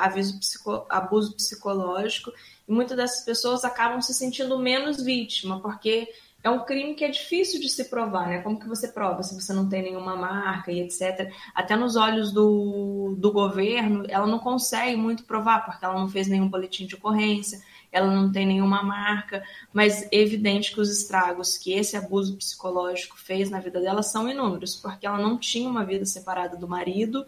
psico, 0.40 0.86
abuso 0.88 1.36
psicológico 1.36 2.32
e 2.66 2.72
muitas 2.72 2.96
dessas 2.96 3.24
pessoas 3.26 3.62
acabam 3.62 4.00
se 4.00 4.14
sentindo 4.14 4.58
menos 4.58 5.02
vítima, 5.02 5.60
porque 5.60 6.08
é 6.42 6.50
um 6.50 6.64
crime 6.64 6.94
que 6.94 7.04
é 7.04 7.08
difícil 7.08 7.60
de 7.60 7.68
se 7.68 7.86
provar, 7.86 8.28
né? 8.28 8.40
Como 8.40 8.58
que 8.60 8.68
você 8.68 8.88
prova 8.88 9.22
se 9.22 9.34
você 9.34 9.52
não 9.52 9.68
tem 9.68 9.82
nenhuma 9.82 10.14
marca 10.14 10.70
e 10.70 10.80
etc. 10.80 11.32
Até 11.54 11.74
nos 11.74 11.96
olhos 11.96 12.32
do, 12.32 13.16
do 13.18 13.32
governo, 13.32 14.04
ela 14.08 14.26
não 14.26 14.38
consegue 14.38 14.96
muito 14.96 15.24
provar, 15.24 15.64
porque 15.64 15.84
ela 15.84 15.98
não 15.98 16.08
fez 16.08 16.28
nenhum 16.28 16.48
boletim 16.48 16.86
de 16.86 16.94
ocorrência, 16.94 17.60
ela 17.90 18.10
não 18.14 18.30
tem 18.30 18.46
nenhuma 18.46 18.82
marca, 18.82 19.42
mas 19.72 20.04
é 20.04 20.08
evidente 20.12 20.72
que 20.72 20.80
os 20.80 20.90
estragos 20.90 21.56
que 21.58 21.72
esse 21.72 21.96
abuso 21.96 22.36
psicológico 22.36 23.18
fez 23.18 23.50
na 23.50 23.58
vida 23.58 23.80
dela 23.80 24.02
são 24.02 24.28
inúmeros, 24.28 24.76
porque 24.76 25.06
ela 25.06 25.18
não 25.18 25.36
tinha 25.38 25.68
uma 25.68 25.84
vida 25.84 26.04
separada 26.04 26.56
do 26.56 26.68
marido, 26.68 27.26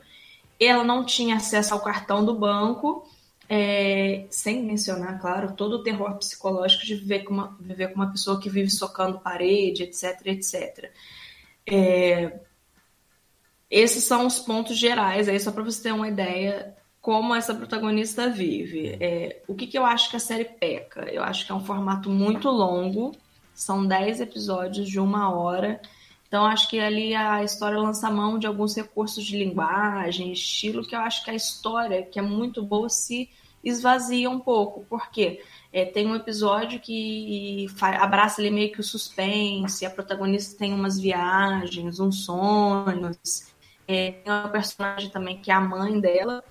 ela 0.61 0.85
não 0.85 1.05
tinha 1.05 1.37
acesso 1.37 1.75
ao 1.75 1.81
cartão 1.81 2.25
do 2.25 2.35
banco 2.35 3.09
é, 3.49 4.27
sem 4.31 4.63
mencionar, 4.63 5.19
claro, 5.21 5.55
todo 5.55 5.77
o 5.77 5.83
terror 5.83 6.17
psicológico 6.19 6.85
de 6.85 6.97
viver 6.97 7.21
com 7.21 7.33
uma, 7.35 7.57
viver 7.59 7.89
com 7.89 7.95
uma 7.95 8.11
pessoa 8.11 8.39
que 8.41 8.51
vive 8.51 8.71
socando 8.71 9.21
parede, 9.21 9.85
etc, 9.85 10.27
etc. 10.27 10.93
É, 11.67 12.41
esses 13.71 14.05
são 14.05 14.27
os 14.27 14.39
pontos 14.39 14.77
gerais, 14.77 15.29
aí 15.29 15.41
só 15.41 15.51
para 15.51 15.63
você 15.63 15.83
ter 15.83 15.93
uma 15.93 16.09
ideia 16.09 16.77
como 17.01 17.35
essa 17.35 17.55
protagonista 17.55 18.29
vive. 18.29 18.97
É, 19.01 19.43
o 19.49 19.55
que, 19.55 19.67
que 19.67 19.79
eu 19.79 19.85
acho 19.87 20.11
que 20.11 20.17
a 20.17 20.21
série 20.21 20.45
peca? 20.45 21.09
Eu 21.11 21.23
acho 21.23 21.47
que 21.47 21.53
é 21.53 21.55
um 21.55 21.65
formato 21.65 22.11
muito 22.11 22.51
longo, 22.51 23.13
são 23.55 23.87
10 23.87 24.21
episódios 24.21 24.89
de 24.89 25.01
uma 25.01 25.35
hora. 25.35 25.81
Então, 26.29 26.45
acho 26.45 26.69
que 26.69 26.79
ali 26.79 27.15
a 27.15 27.43
história 27.43 27.79
lança 27.79 28.11
mão 28.11 28.39
de 28.39 28.47
alguns 28.47 28.77
recursos 28.77 29.25
de 29.25 29.37
linguagem, 29.37 30.31
estilo, 30.31 30.87
que 30.87 30.95
eu 30.95 31.01
acho 31.01 31.25
que 31.25 31.31
a 31.31 31.35
história, 31.35 32.03
que 32.03 32.19
é 32.19 32.23
muito 32.23 32.63
boa, 32.63 32.91
se 32.91 33.31
esvazia 33.65 34.29
um 34.29 34.39
pouco. 34.39 34.85
Por 34.85 35.11
quê? 35.11 35.43
É, 35.73 35.87
tem 35.87 36.07
um 36.07 36.15
episódio 36.15 36.81
que 36.81 37.67
abraça 37.81 38.43
ali 38.43 38.51
meio 38.51 38.71
que 38.71 38.81
o 38.81 38.85
suspense, 38.85 39.87
a 39.87 39.91
protagonista 39.91 40.59
tem 40.59 40.75
umas 40.75 41.01
viagens, 41.01 41.99
uns 41.99 42.27
sonhos. 42.27 43.55
É, 43.87 44.13
tem 44.13 44.31
uma 44.31 44.51
personagem 44.51 45.09
também 45.09 45.41
que 45.41 45.51
é 45.51 45.55
a 45.55 45.61
mãe 45.63 45.99
dela. 45.99 46.45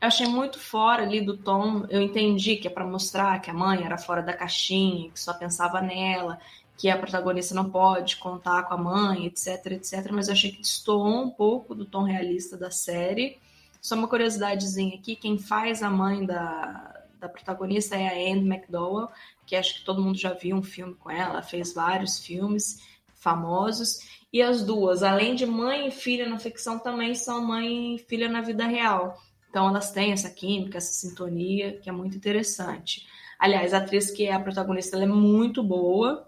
Eu 0.00 0.06
achei 0.06 0.28
muito 0.28 0.60
fora 0.60 1.02
ali 1.02 1.20
do 1.20 1.36
tom. 1.36 1.84
Eu 1.88 2.00
entendi 2.00 2.56
que 2.56 2.68
é 2.68 2.70
para 2.70 2.86
mostrar 2.86 3.40
que 3.40 3.50
a 3.50 3.54
mãe 3.54 3.82
era 3.82 3.98
fora 3.98 4.22
da 4.22 4.32
caixinha, 4.32 5.10
que 5.10 5.18
só 5.18 5.34
pensava 5.34 5.80
nela 5.80 6.38
que 6.76 6.90
a 6.90 6.98
protagonista 6.98 7.54
não 7.54 7.70
pode 7.70 8.16
contar 8.16 8.64
com 8.64 8.74
a 8.74 8.78
mãe, 8.78 9.26
etc, 9.26 9.72
etc. 9.72 10.10
Mas 10.12 10.28
eu 10.28 10.34
achei 10.34 10.52
que 10.52 10.60
destoou 10.60 11.22
um 11.24 11.30
pouco 11.30 11.74
do 11.74 11.86
tom 11.86 12.02
realista 12.02 12.56
da 12.56 12.70
série. 12.70 13.38
Só 13.80 13.94
uma 13.94 14.08
curiosidadezinha 14.08 14.96
aqui, 14.96 15.16
quem 15.16 15.38
faz 15.38 15.82
a 15.82 15.88
mãe 15.88 16.26
da, 16.26 17.04
da 17.18 17.28
protagonista 17.28 17.96
é 17.96 18.08
a 18.08 18.32
Anne 18.32 18.48
McDowell, 18.48 19.08
que 19.46 19.56
acho 19.56 19.76
que 19.76 19.84
todo 19.84 20.02
mundo 20.02 20.18
já 20.18 20.32
viu 20.32 20.56
um 20.56 20.62
filme 20.62 20.94
com 20.94 21.10
ela, 21.10 21.42
fez 21.42 21.72
vários 21.72 22.18
filmes 22.18 22.82
famosos. 23.14 24.00
E 24.32 24.42
as 24.42 24.62
duas, 24.62 25.02
além 25.02 25.34
de 25.34 25.46
mãe 25.46 25.88
e 25.88 25.90
filha 25.90 26.28
na 26.28 26.38
ficção, 26.38 26.78
também 26.78 27.14
são 27.14 27.44
mãe 27.44 27.94
e 27.94 27.98
filha 27.98 28.28
na 28.28 28.40
vida 28.40 28.66
real. 28.66 29.16
Então 29.48 29.68
elas 29.68 29.90
têm 29.90 30.12
essa 30.12 30.28
química, 30.28 30.78
essa 30.78 30.92
sintonia, 30.92 31.78
que 31.78 31.88
é 31.88 31.92
muito 31.92 32.16
interessante. 32.16 33.06
Aliás, 33.38 33.72
a 33.72 33.78
atriz 33.78 34.10
que 34.10 34.26
é 34.26 34.32
a 34.32 34.40
protagonista, 34.40 34.96
é 34.98 35.06
muito 35.06 35.62
boa, 35.62 36.25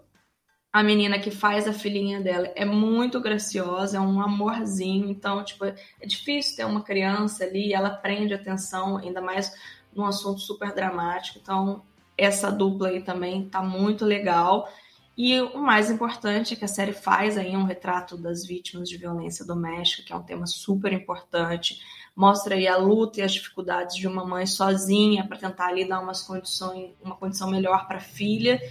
a 0.71 0.83
menina 0.83 1.17
que 1.17 1.31
faz 1.31 1.67
a 1.67 1.73
filhinha 1.73 2.21
dela 2.21 2.51
é 2.55 2.63
muito 2.63 3.19
graciosa, 3.19 3.97
é 3.97 3.99
um 3.99 4.21
amorzinho. 4.21 5.09
Então, 5.09 5.43
tipo, 5.43 5.65
é 5.65 5.75
difícil 6.05 6.57
ter 6.57 6.65
uma 6.65 6.83
criança 6.83 7.43
ali, 7.43 7.73
ela 7.73 7.89
prende 7.89 8.33
atenção, 8.33 8.97
ainda 8.97 9.19
mais 9.19 9.51
num 9.93 10.05
assunto 10.05 10.39
super 10.39 10.73
dramático. 10.73 11.39
Então, 11.41 11.83
essa 12.15 12.51
dupla 12.51 12.89
aí 12.89 13.01
também 13.01 13.49
tá 13.49 13.63
muito 13.63 14.05
legal. 14.05 14.69
E 15.17 15.41
o 15.41 15.57
mais 15.57 15.89
importante 15.89 16.53
é 16.53 16.57
que 16.57 16.63
a 16.63 16.67
série 16.67 16.93
faz 16.93 17.37
aí 17.37 17.57
um 17.57 17.63
retrato 17.63 18.15
das 18.15 18.45
vítimas 18.45 18.87
de 18.87 18.95
violência 18.95 19.43
doméstica, 19.43 20.03
que 20.03 20.13
é 20.13 20.15
um 20.15 20.23
tema 20.23 20.45
super 20.45 20.93
importante. 20.93 21.81
Mostra 22.15 22.55
aí 22.55 22.67
a 22.67 22.77
luta 22.77 23.19
e 23.19 23.23
as 23.23 23.33
dificuldades 23.33 23.95
de 23.95 24.07
uma 24.07 24.23
mãe 24.23 24.45
sozinha 24.45 25.25
para 25.27 25.37
tentar 25.37 25.67
ali 25.67 25.87
dar 25.87 25.99
umas 25.99 26.21
condições, 26.21 26.91
uma 27.03 27.15
condição 27.15 27.49
melhor 27.49 27.87
para 27.87 27.97
a 27.97 28.01
filha 28.01 28.61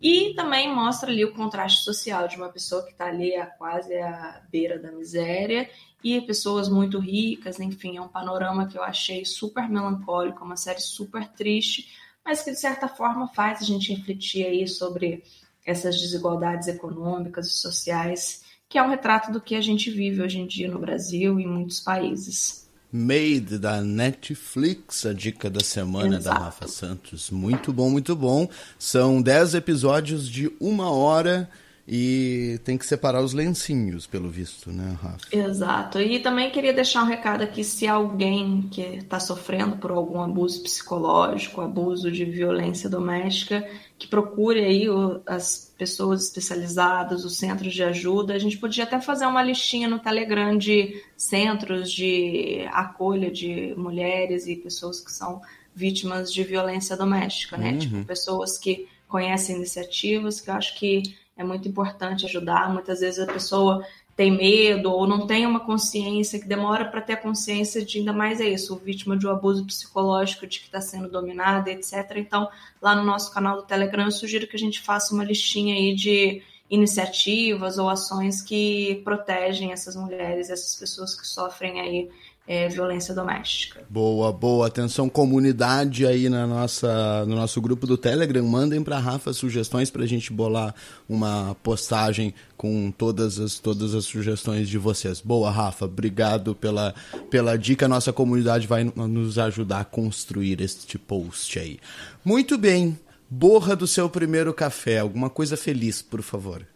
e 0.00 0.32
também 0.34 0.72
mostra 0.72 1.10
ali 1.10 1.24
o 1.24 1.34
contraste 1.34 1.82
social 1.82 2.28
de 2.28 2.36
uma 2.36 2.48
pessoa 2.48 2.84
que 2.84 2.92
está 2.92 3.06
ali 3.06 3.34
a 3.34 3.46
quase 3.46 3.94
à 3.98 4.42
beira 4.50 4.78
da 4.78 4.92
miséria 4.92 5.68
e 6.02 6.20
pessoas 6.20 6.68
muito 6.68 6.98
ricas, 6.98 7.58
enfim, 7.58 7.96
é 7.96 8.00
um 8.00 8.08
panorama 8.08 8.68
que 8.68 8.78
eu 8.78 8.82
achei 8.82 9.24
super 9.24 9.68
melancólico, 9.68 10.44
uma 10.44 10.56
série 10.56 10.80
super 10.80 11.26
triste, 11.28 11.88
mas 12.24 12.42
que 12.42 12.52
de 12.52 12.60
certa 12.60 12.86
forma 12.86 13.26
faz 13.28 13.60
a 13.60 13.64
gente 13.64 13.92
refletir 13.92 14.46
aí 14.46 14.68
sobre 14.68 15.24
essas 15.66 16.00
desigualdades 16.00 16.68
econômicas 16.68 17.48
e 17.48 17.54
sociais, 17.54 18.44
que 18.68 18.78
é 18.78 18.82
um 18.82 18.88
retrato 18.88 19.32
do 19.32 19.40
que 19.40 19.56
a 19.56 19.60
gente 19.60 19.90
vive 19.90 20.22
hoje 20.22 20.38
em 20.38 20.46
dia 20.46 20.70
no 20.70 20.78
Brasil 20.78 21.40
e 21.40 21.42
em 21.42 21.48
muitos 21.48 21.80
países. 21.80 22.67
Made 22.90 23.58
da 23.58 23.82
Netflix, 23.82 25.04
a 25.04 25.12
dica 25.12 25.50
da 25.50 25.60
semana 25.60 26.16
Exato. 26.16 26.38
da 26.38 26.44
Rafa 26.44 26.68
Santos. 26.68 27.30
Muito 27.30 27.72
bom, 27.72 27.90
muito 27.90 28.16
bom. 28.16 28.48
São 28.78 29.20
10 29.20 29.54
episódios 29.54 30.28
de 30.28 30.50
uma 30.58 30.90
hora 30.90 31.48
e 31.90 32.60
tem 32.64 32.76
que 32.76 32.84
separar 32.84 33.22
os 33.22 33.32
lencinhos, 33.32 34.06
pelo 34.06 34.28
visto, 34.28 34.70
né, 34.70 34.94
Rafa? 35.02 35.34
Exato. 35.34 35.98
E 35.98 36.20
também 36.20 36.50
queria 36.50 36.74
deixar 36.74 37.02
um 37.02 37.06
recado 37.06 37.42
aqui: 37.42 37.64
se 37.64 37.86
alguém 37.86 38.68
que 38.70 38.82
está 38.82 39.18
sofrendo 39.18 39.78
por 39.78 39.90
algum 39.90 40.20
abuso 40.20 40.62
psicológico, 40.62 41.62
abuso 41.62 42.12
de 42.12 42.26
violência 42.26 42.90
doméstica, 42.90 43.66
que 43.98 44.06
procure 44.06 44.60
aí 44.60 44.84
as 45.26 45.72
pessoas 45.78 46.24
especializadas, 46.24 47.24
os 47.24 47.38
centros 47.38 47.72
de 47.72 47.82
ajuda. 47.82 48.34
A 48.34 48.38
gente 48.38 48.58
podia 48.58 48.84
até 48.84 49.00
fazer 49.00 49.24
uma 49.24 49.42
listinha 49.42 49.88
no 49.88 49.98
Telegram 49.98 50.58
de 50.58 51.02
centros 51.16 51.90
de 51.90 52.68
acolha 52.70 53.30
de 53.30 53.74
mulheres 53.78 54.46
e 54.46 54.56
pessoas 54.56 55.00
que 55.00 55.10
são 55.10 55.40
vítimas 55.74 56.30
de 56.34 56.44
violência 56.44 56.98
doméstica, 56.98 57.56
né? 57.56 57.70
Uhum. 57.70 57.78
Tipo, 57.78 58.04
pessoas 58.04 58.58
que 58.58 58.86
conhecem 59.08 59.56
iniciativas, 59.56 60.38
que 60.38 60.50
eu 60.50 60.54
acho 60.54 60.78
que 60.78 61.16
é 61.38 61.44
muito 61.44 61.68
importante 61.68 62.26
ajudar. 62.26 62.70
Muitas 62.70 63.00
vezes 63.00 63.20
a 63.20 63.32
pessoa 63.32 63.86
tem 64.16 64.36
medo 64.36 64.90
ou 64.90 65.06
não 65.06 65.28
tem 65.28 65.46
uma 65.46 65.60
consciência, 65.60 66.40
que 66.40 66.48
demora 66.48 66.84
para 66.84 67.00
ter 67.00 67.12
a 67.12 67.16
consciência 67.16 67.84
de 67.84 67.98
ainda 67.98 68.12
mais 68.12 68.40
é 68.40 68.48
isso, 68.48 68.74
vítima 68.76 69.16
de 69.16 69.28
um 69.28 69.30
abuso 69.30 69.64
psicológico, 69.64 70.44
de 70.44 70.58
que 70.58 70.66
está 70.66 70.80
sendo 70.80 71.08
dominada, 71.08 71.70
etc. 71.70 72.16
Então, 72.16 72.48
lá 72.82 72.96
no 72.96 73.04
nosso 73.04 73.32
canal 73.32 73.58
do 73.58 73.62
Telegram, 73.62 74.04
eu 74.04 74.10
sugiro 74.10 74.48
que 74.48 74.56
a 74.56 74.58
gente 74.58 74.80
faça 74.80 75.14
uma 75.14 75.22
listinha 75.22 75.76
aí 75.76 75.94
de 75.94 76.42
iniciativas 76.68 77.78
ou 77.78 77.88
ações 77.88 78.42
que 78.42 79.00
protegem 79.04 79.72
essas 79.72 79.94
mulheres, 79.94 80.50
essas 80.50 80.74
pessoas 80.74 81.14
que 81.14 81.26
sofrem 81.26 81.80
aí 81.80 82.10
é, 82.48 82.66
violência 82.66 83.14
doméstica. 83.14 83.82
Boa, 83.90 84.32
boa. 84.32 84.68
Atenção, 84.68 85.06
comunidade 85.06 86.06
aí 86.06 86.30
na 86.30 86.46
nossa, 86.46 87.26
no 87.26 87.36
nosso 87.36 87.60
grupo 87.60 87.86
do 87.86 87.98
Telegram. 87.98 88.42
Mandem 88.42 88.82
para 88.82 88.98
Rafa 88.98 89.34
sugestões 89.34 89.90
para 89.90 90.02
a 90.02 90.06
gente 90.06 90.32
bolar 90.32 90.74
uma 91.06 91.54
postagem 91.62 92.32
com 92.56 92.90
todas 92.90 93.38
as, 93.38 93.58
todas 93.58 93.94
as 93.94 94.06
sugestões 94.06 94.66
de 94.66 94.78
vocês. 94.78 95.20
Boa, 95.20 95.50
Rafa. 95.50 95.84
Obrigado 95.84 96.54
pela, 96.54 96.94
pela 97.28 97.58
dica. 97.58 97.86
Nossa 97.86 98.14
comunidade 98.14 98.66
vai 98.66 98.82
nos 98.82 99.38
ajudar 99.38 99.80
a 99.80 99.84
construir 99.84 100.62
este 100.62 100.96
post 100.96 101.58
aí. 101.58 101.78
Muito 102.24 102.56
bem. 102.56 102.98
Borra 103.28 103.76
do 103.76 103.86
seu 103.86 104.08
primeiro 104.08 104.54
café. 104.54 105.00
Alguma 105.00 105.28
coisa 105.28 105.54
feliz, 105.54 106.00
por 106.00 106.22
favor. 106.22 106.66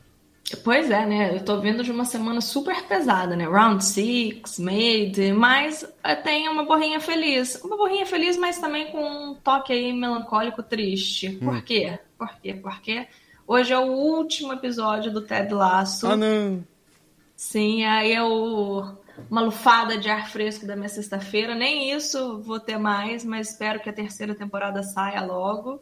Pois 0.56 0.90
é, 0.90 1.06
né? 1.06 1.36
Eu 1.36 1.44
tô 1.44 1.60
vindo 1.60 1.82
de 1.82 1.90
uma 1.90 2.04
semana 2.04 2.40
super 2.40 2.82
pesada, 2.84 3.34
né? 3.36 3.44
Round 3.44 3.84
Six, 3.84 4.58
Made, 4.58 5.32
mas 5.32 5.86
tem 6.22 6.48
uma 6.48 6.64
borrinha 6.64 7.00
feliz. 7.00 7.60
Uma 7.62 7.76
borrinha 7.76 8.06
feliz, 8.06 8.36
mas 8.36 8.58
também 8.58 8.90
com 8.90 9.02
um 9.02 9.34
toque 9.34 9.72
aí 9.72 9.92
melancólico 9.92 10.62
triste. 10.62 11.30
Por 11.30 11.54
hum. 11.54 11.62
quê? 11.62 11.98
Por 12.18 12.28
quê? 12.40 12.54
Porque 12.54 13.06
hoje 13.46 13.72
é 13.72 13.78
o 13.78 13.92
último 13.92 14.52
episódio 14.52 15.12
do 15.12 15.22
Ted 15.22 15.52
Lasso. 15.52 16.06
Ah, 16.06 16.16
não! 16.16 16.64
Sim, 17.36 17.84
aí 17.84 18.12
é 18.12 18.22
o... 18.22 18.84
uma 19.30 19.40
lufada 19.40 19.96
de 19.96 20.08
ar 20.08 20.30
fresco 20.30 20.66
da 20.66 20.76
minha 20.76 20.88
sexta-feira. 20.88 21.54
Nem 21.54 21.92
isso 21.92 22.40
vou 22.42 22.60
ter 22.60 22.78
mais, 22.78 23.24
mas 23.24 23.50
espero 23.50 23.80
que 23.80 23.88
a 23.88 23.92
terceira 23.92 24.34
temporada 24.34 24.82
saia 24.82 25.24
logo. 25.24 25.80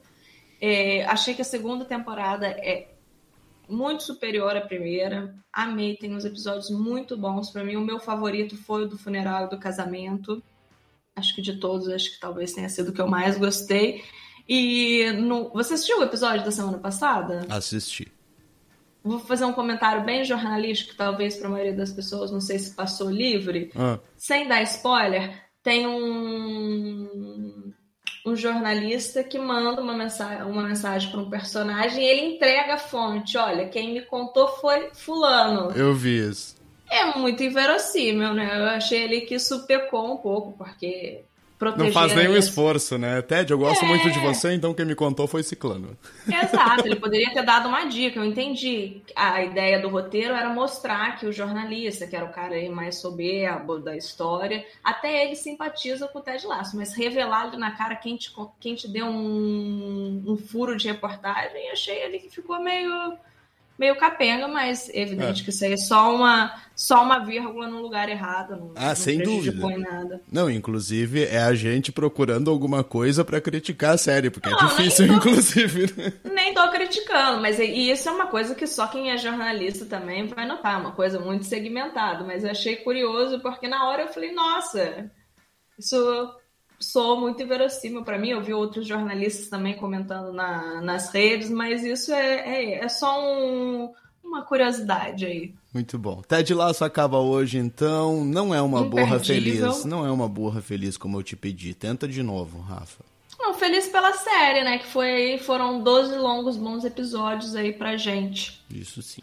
É, 0.60 1.04
achei 1.06 1.34
que 1.34 1.42
a 1.42 1.44
segunda 1.44 1.84
temporada 1.84 2.46
é 2.46 2.89
muito 3.70 4.02
superior 4.02 4.56
à 4.56 4.60
primeira. 4.60 5.34
Amei, 5.52 5.96
tem 5.96 6.14
uns 6.14 6.24
episódios 6.24 6.70
muito 6.70 7.16
bons. 7.16 7.50
Para 7.50 7.64
mim, 7.64 7.76
o 7.76 7.80
meu 7.80 7.98
favorito 7.98 8.56
foi 8.56 8.84
o 8.84 8.88
do 8.88 8.98
funeral 8.98 9.46
e 9.46 9.50
do 9.50 9.58
casamento. 9.58 10.42
Acho 11.16 11.34
que 11.34 11.42
de 11.42 11.58
todos, 11.58 11.88
acho 11.88 12.12
que 12.12 12.20
talvez 12.20 12.52
tenha 12.52 12.68
sido 12.68 12.88
o 12.88 12.92
que 12.92 13.00
eu 13.00 13.08
mais 13.08 13.38
gostei. 13.38 14.02
E 14.48 15.12
no... 15.12 15.50
você 15.50 15.74
assistiu 15.74 16.00
o 16.00 16.02
episódio 16.02 16.44
da 16.44 16.50
semana 16.50 16.78
passada? 16.78 17.46
Assisti. 17.48 18.10
Vou 19.02 19.18
fazer 19.18 19.44
um 19.44 19.52
comentário 19.52 20.04
bem 20.04 20.24
jornalístico, 20.24 20.94
talvez 20.94 21.36
para 21.36 21.48
a 21.48 21.50
maioria 21.50 21.74
das 21.74 21.92
pessoas, 21.92 22.30
não 22.30 22.40
sei 22.40 22.58
se 22.58 22.74
passou 22.74 23.10
livre. 23.10 23.70
Ah. 23.74 23.98
Sem 24.16 24.46
dar 24.46 24.62
spoiler, 24.62 25.42
tem 25.62 25.86
um 25.86 27.72
um 28.24 28.36
jornalista 28.36 29.24
que 29.24 29.38
manda 29.38 29.80
uma 29.80 29.94
mensagem, 29.94 30.42
uma 30.44 30.62
mensagem 30.62 31.10
para 31.10 31.20
um 31.20 31.30
personagem 31.30 32.02
e 32.02 32.06
ele 32.06 32.34
entrega 32.34 32.74
a 32.74 32.78
fonte. 32.78 33.36
Olha, 33.38 33.68
quem 33.68 33.92
me 33.92 34.02
contou 34.02 34.48
foi 34.48 34.90
fulano. 34.92 35.72
Eu 35.72 35.94
vi 35.94 36.28
isso. 36.28 36.56
É 36.90 37.16
muito 37.16 37.42
inverossímil, 37.42 38.34
né? 38.34 38.50
Eu 38.58 38.64
achei 38.66 39.04
ele 39.04 39.20
que 39.22 39.36
isso 39.36 39.64
pecou 39.66 40.12
um 40.12 40.16
pouco, 40.16 40.52
porque 40.58 41.24
proteger. 41.60 41.84
Não 41.84 41.92
faz 41.92 42.14
nenhum 42.14 42.34
esforço, 42.34 42.96
né? 42.96 43.20
Ted, 43.20 43.52
eu 43.52 43.58
gosto 43.58 43.84
é... 43.84 43.88
muito 43.88 44.10
de 44.10 44.18
você, 44.18 44.54
então 44.54 44.72
quem 44.72 44.86
me 44.86 44.94
contou 44.94 45.26
foi 45.26 45.42
Ciclano. 45.42 45.96
Exato, 46.26 46.86
ele 46.86 46.96
poderia 46.98 47.30
ter 47.32 47.44
dado 47.44 47.68
uma 47.68 47.84
dica, 47.84 48.18
eu 48.18 48.24
entendi. 48.24 49.02
A 49.14 49.44
ideia 49.44 49.78
do 49.78 49.90
roteiro 49.90 50.32
era 50.34 50.48
mostrar 50.48 51.18
que 51.18 51.26
o 51.26 51.32
jornalista, 51.32 52.06
que 52.06 52.16
era 52.16 52.24
o 52.24 52.32
cara 52.32 52.54
aí 52.54 52.70
mais 52.70 52.96
soberbo 52.96 53.78
da 53.78 53.94
história, 53.94 54.64
até 54.82 55.26
ele 55.26 55.36
simpatiza 55.36 56.08
com 56.08 56.18
o 56.18 56.22
Ted 56.22 56.44
Lasso, 56.46 56.76
mas 56.76 56.94
revelar 56.94 57.42
ali 57.42 57.58
na 57.58 57.72
cara 57.72 57.94
quem 57.94 58.16
te, 58.16 58.32
quem 58.58 58.74
te 58.74 58.88
deu 58.88 59.04
um, 59.04 60.24
um 60.26 60.36
furo 60.38 60.76
de 60.76 60.88
reportagem, 60.88 61.70
achei 61.70 62.02
ali 62.02 62.18
que 62.18 62.30
ficou 62.30 62.58
meio 62.58 63.18
meio 63.80 63.96
capenga, 63.96 64.46
mas 64.46 64.90
evidente 64.92 65.40
é. 65.40 65.44
que 65.44 65.48
isso 65.48 65.64
aí 65.64 65.72
é 65.72 65.76
só 65.78 66.14
uma, 66.14 66.54
só 66.76 67.02
uma 67.02 67.20
vírgula 67.20 67.66
no 67.66 67.80
lugar 67.80 68.10
errado. 68.10 68.50
Não, 68.50 68.72
ah, 68.76 68.88
não 68.88 68.94
sem 68.94 69.22
dúvida. 69.22 69.78
nada. 69.78 70.20
Não, 70.30 70.50
inclusive 70.50 71.24
é 71.24 71.38
a 71.38 71.54
gente 71.54 71.90
procurando 71.90 72.50
alguma 72.50 72.84
coisa 72.84 73.24
para 73.24 73.40
criticar 73.40 73.94
a 73.94 73.98
série, 73.98 74.28
porque 74.28 74.50
é 74.50 74.52
não, 74.52 74.58
é 74.58 74.66
difícil, 74.66 75.08
tô, 75.08 75.14
inclusive. 75.14 75.94
Né? 75.96 76.12
Nem 76.30 76.52
tô 76.52 76.70
criticando, 76.70 77.40
mas 77.40 77.58
e 77.58 77.90
isso 77.90 78.06
é 78.06 78.12
uma 78.12 78.26
coisa 78.26 78.54
que 78.54 78.66
só 78.66 78.86
quem 78.86 79.10
é 79.10 79.16
jornalista 79.16 79.86
também 79.86 80.26
vai 80.26 80.46
notar, 80.46 80.78
uma 80.78 80.92
coisa 80.92 81.18
muito 81.18 81.46
segmentada. 81.46 82.22
Mas 82.22 82.44
eu 82.44 82.50
achei 82.50 82.76
curioso 82.76 83.40
porque 83.40 83.66
na 83.66 83.88
hora 83.88 84.02
eu 84.02 84.08
falei, 84.08 84.30
nossa, 84.32 85.10
isso 85.78 86.30
sou 86.80 87.20
muito 87.20 87.42
inverossímil 87.42 88.02
para 88.02 88.18
mim. 88.18 88.30
Eu 88.30 88.42
vi 88.42 88.54
outros 88.54 88.86
jornalistas 88.86 89.48
também 89.48 89.76
comentando 89.76 90.32
na, 90.32 90.80
nas 90.80 91.10
redes, 91.10 91.50
mas 91.50 91.84
isso 91.84 92.12
é, 92.12 92.36
é, 92.36 92.84
é 92.84 92.88
só 92.88 93.20
um, 93.22 93.92
uma 94.24 94.42
curiosidade 94.42 95.26
aí. 95.26 95.54
Muito 95.72 95.98
bom. 95.98 96.22
Ted 96.22 96.52
Laço 96.54 96.84
acaba 96.84 97.18
hoje, 97.18 97.58
então. 97.58 98.24
Não 98.24 98.54
é 98.54 98.60
uma 98.62 98.80
Imperdível. 98.80 99.06
burra 99.06 99.20
feliz. 99.20 99.84
Não 99.84 100.06
é 100.06 100.10
uma 100.10 100.28
burra 100.28 100.62
feliz 100.62 100.96
como 100.96 101.18
eu 101.18 101.22
te 101.22 101.36
pedi. 101.36 101.74
Tenta 101.74 102.08
de 102.08 102.22
novo, 102.22 102.60
Rafa. 102.60 103.04
Não, 103.38 103.54
feliz 103.54 103.88
pela 103.88 104.12
série, 104.12 104.64
né? 104.64 104.78
Que 104.78 104.86
foi, 104.86 105.38
foram 105.38 105.82
12 105.82 106.16
longos, 106.16 106.56
bons 106.56 106.84
episódios 106.84 107.54
aí 107.54 107.72
pra 107.72 107.96
gente. 107.96 108.62
Isso 108.70 109.02
sim. 109.02 109.22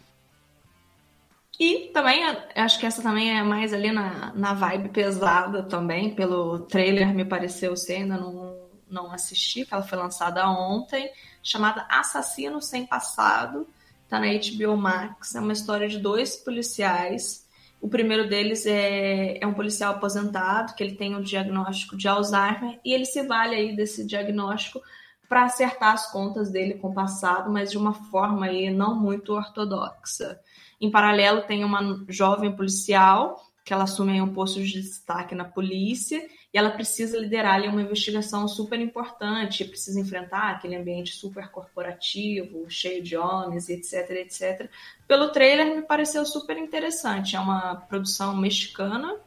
E 1.59 1.89
também, 1.91 2.23
acho 2.55 2.79
que 2.79 2.85
essa 2.85 3.01
também 3.01 3.35
é 3.35 3.41
mais 3.41 3.73
ali 3.73 3.91
na, 3.91 4.31
na 4.35 4.53
vibe 4.53 4.89
pesada 4.89 5.63
também, 5.63 6.13
pelo 6.13 6.59
trailer 6.59 7.13
me 7.13 7.25
pareceu 7.25 7.75
ser, 7.75 7.95
ainda 7.95 8.15
não, 8.15 8.55
não 8.87 9.11
assisti, 9.11 9.65
que 9.65 9.73
ela 9.73 9.81
foi 9.81 9.97
lançada 9.97 10.47
ontem, 10.47 11.09
chamada 11.41 11.87
Assassino 11.89 12.61
Sem 12.61 12.85
Passado, 12.85 13.67
tá 14.07 14.19
na 14.19 14.27
HBO 14.27 14.77
Max, 14.77 15.33
é 15.33 15.39
uma 15.39 15.53
história 15.53 15.89
de 15.89 15.97
dois 15.97 16.35
policiais, 16.35 17.47
o 17.81 17.87
primeiro 17.87 18.29
deles 18.29 18.65
é, 18.65 19.39
é 19.39 19.47
um 19.47 19.53
policial 19.53 19.95
aposentado, 19.95 20.75
que 20.75 20.83
ele 20.83 20.95
tem 20.95 21.15
um 21.15 21.21
diagnóstico 21.21 21.97
de 21.97 22.07
Alzheimer, 22.07 22.79
e 22.85 22.93
ele 22.93 23.05
se 23.05 23.23
vale 23.23 23.55
aí 23.55 23.75
desse 23.75 24.05
diagnóstico 24.05 24.79
para 25.27 25.43
acertar 25.43 25.93
as 25.93 26.11
contas 26.11 26.49
dele 26.49 26.75
com 26.75 26.89
o 26.89 26.93
passado, 26.93 27.51
mas 27.51 27.71
de 27.71 27.77
uma 27.77 27.93
forma 27.93 28.45
aí 28.45 28.69
não 28.69 28.95
muito 28.95 29.33
ortodoxa. 29.33 30.39
Em 30.79 30.89
paralelo, 30.91 31.41
tem 31.41 31.63
uma 31.63 32.03
jovem 32.07 32.55
policial 32.55 33.43
que 33.67 33.73
ela 33.73 33.83
assume 33.83 34.21
um 34.21 34.33
posto 34.33 34.63
de 34.63 34.81
destaque 34.81 35.35
na 35.35 35.43
polícia 35.43 36.25
e 36.53 36.57
ela 36.57 36.69
precisa 36.69 37.19
liderar 37.19 37.55
ali 37.55 37.67
uma 37.67 37.81
investigação 37.81 38.47
super 38.47 38.79
importante, 38.79 39.65
precisa 39.65 39.99
enfrentar 39.99 40.51
aquele 40.51 40.77
ambiente 40.77 41.13
super 41.13 41.49
corporativo, 41.49 42.69
cheio 42.69 43.03
de 43.03 43.17
homens, 43.17 43.67
etc, 43.67 44.09
etc. 44.11 44.69
Pelo 45.05 45.33
trailer 45.33 45.75
me 45.75 45.81
pareceu 45.81 46.25
super 46.25 46.57
interessante. 46.57 47.35
É 47.35 47.39
uma 47.41 47.75
produção 47.75 48.37
mexicana, 48.37 49.17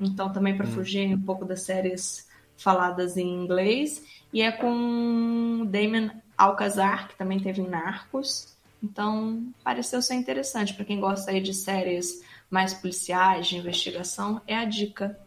então 0.00 0.32
também 0.32 0.56
para 0.56 0.66
hum. 0.66 0.72
fugir 0.72 1.14
um 1.14 1.22
pouco 1.22 1.44
das 1.44 1.62
séries 1.62 2.25
faladas 2.56 3.16
em 3.16 3.28
inglês 3.28 4.02
e 4.32 4.42
é 4.42 4.52
com 4.52 5.66
Damon 5.66 6.10
Alcazar, 6.36 7.08
que 7.08 7.16
também 7.16 7.40
teve 7.40 7.62
em 7.62 7.68
Narcos. 7.68 8.54
Então, 8.82 9.42
pareceu 9.64 10.02
ser 10.02 10.14
interessante. 10.14 10.74
Para 10.74 10.84
quem 10.84 11.00
gosta 11.00 11.30
aí 11.30 11.40
de 11.40 11.54
séries 11.54 12.22
mais 12.50 12.74
policiais, 12.74 13.46
de 13.46 13.56
investigação, 13.56 14.40
é 14.46 14.56
a 14.56 14.64
dica. 14.64 15.18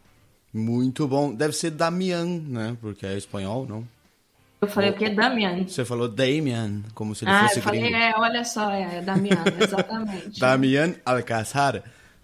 Muito 0.53 1.07
bom. 1.07 1.33
Deve 1.33 1.53
ser 1.53 1.71
Damian, 1.71 2.25
né? 2.25 2.77
Porque 2.79 3.05
é 3.05 3.17
espanhol, 3.17 3.65
não? 3.67 3.87
Eu 4.61 4.67
falei 4.67 4.89
o 4.89 4.93
quê? 4.93 5.09
Damian. 5.09 5.65
Você 5.65 5.85
falou 5.85 6.07
Damian, 6.07 6.83
como 6.93 7.15
se 7.15 7.23
ele 7.23 7.31
ah, 7.31 7.43
fosse 7.43 7.59
eu 7.59 7.63
falei, 7.63 7.81
gringo. 7.81 7.95
É, 7.95 8.13
olha 8.17 8.43
só, 8.43 8.69
é 8.71 9.01
Damian, 9.01 9.43
exatamente. 9.59 10.39
Damian 10.39 10.95
Alcázar. 11.05 11.83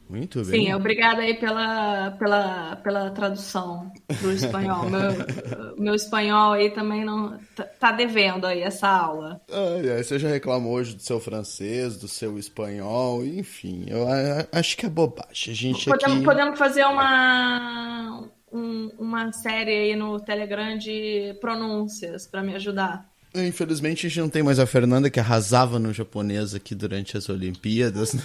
Muito 0.10 0.44
bem. 0.46 0.68
Sim, 0.68 0.74
obrigada 0.74 1.22
aí 1.22 1.34
pela, 1.34 2.12
pela, 2.12 2.76
pela 2.78 3.10
tradução 3.12 3.92
do 4.22 4.32
espanhol. 4.32 4.86
meu, 4.90 5.76
meu 5.78 5.96
espanhol 5.96 6.54
aí 6.54 6.70
também 6.70 7.04
não 7.04 7.40
tá, 7.56 7.64
tá 7.64 7.92
devendo 7.92 8.46
aí 8.46 8.62
essa 8.62 8.88
aula. 8.88 9.42
Ah, 9.50 10.04
você 10.04 10.20
já 10.20 10.30
reclamou 10.30 10.74
hoje 10.74 10.96
do 10.96 11.02
seu 11.02 11.20
francês, 11.20 11.98
do 11.98 12.08
seu 12.08 12.38
espanhol, 12.38 13.26
enfim, 13.26 13.86
eu 13.88 14.06
acho 14.52 14.78
que 14.78 14.86
é 14.86 14.90
bobagem. 14.90 15.52
A 15.52 15.56
gente 15.56 15.90
podemos, 15.90 16.18
aqui... 16.18 16.26
podemos 16.26 16.60
fazer 16.60 16.86
uma, 16.86 18.30
um, 18.52 18.92
uma 19.00 19.32
série 19.32 19.72
aí 19.72 19.96
no 19.96 20.20
Telegram 20.20 20.78
de 20.78 21.36
pronúncias 21.42 22.28
para 22.28 22.44
me 22.44 22.54
ajudar. 22.56 23.10
Infelizmente 23.36 24.06
a 24.06 24.10
gente 24.10 24.20
não 24.20 24.30
tem 24.30 24.44
mais 24.44 24.60
a 24.60 24.66
Fernanda 24.66 25.10
que 25.10 25.20
arrasava 25.20 25.78
no 25.78 25.94
japonês 25.94 26.56
aqui 26.56 26.74
durante 26.74 27.18
as 27.18 27.28
Olimpíadas. 27.30 28.14
Né? 28.14 28.24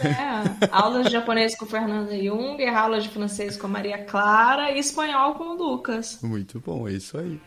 É, 0.63 0.69
aulas 0.71 1.07
de 1.07 1.13
japonês 1.13 1.57
com 1.57 1.67
Fernanda 1.67 2.17
Jung, 2.17 2.65
aulas 2.67 3.03
de 3.03 3.09
francês 3.09 3.57
com 3.57 3.67
Maria 3.67 4.05
Clara 4.05 4.71
e 4.73 4.79
espanhol 4.79 5.35
com 5.35 5.45
o 5.45 5.57
Lucas. 5.57 6.19
Muito 6.23 6.61
bom, 6.61 6.87
é 6.89 6.93
isso 6.93 7.19
aí. 7.19 7.41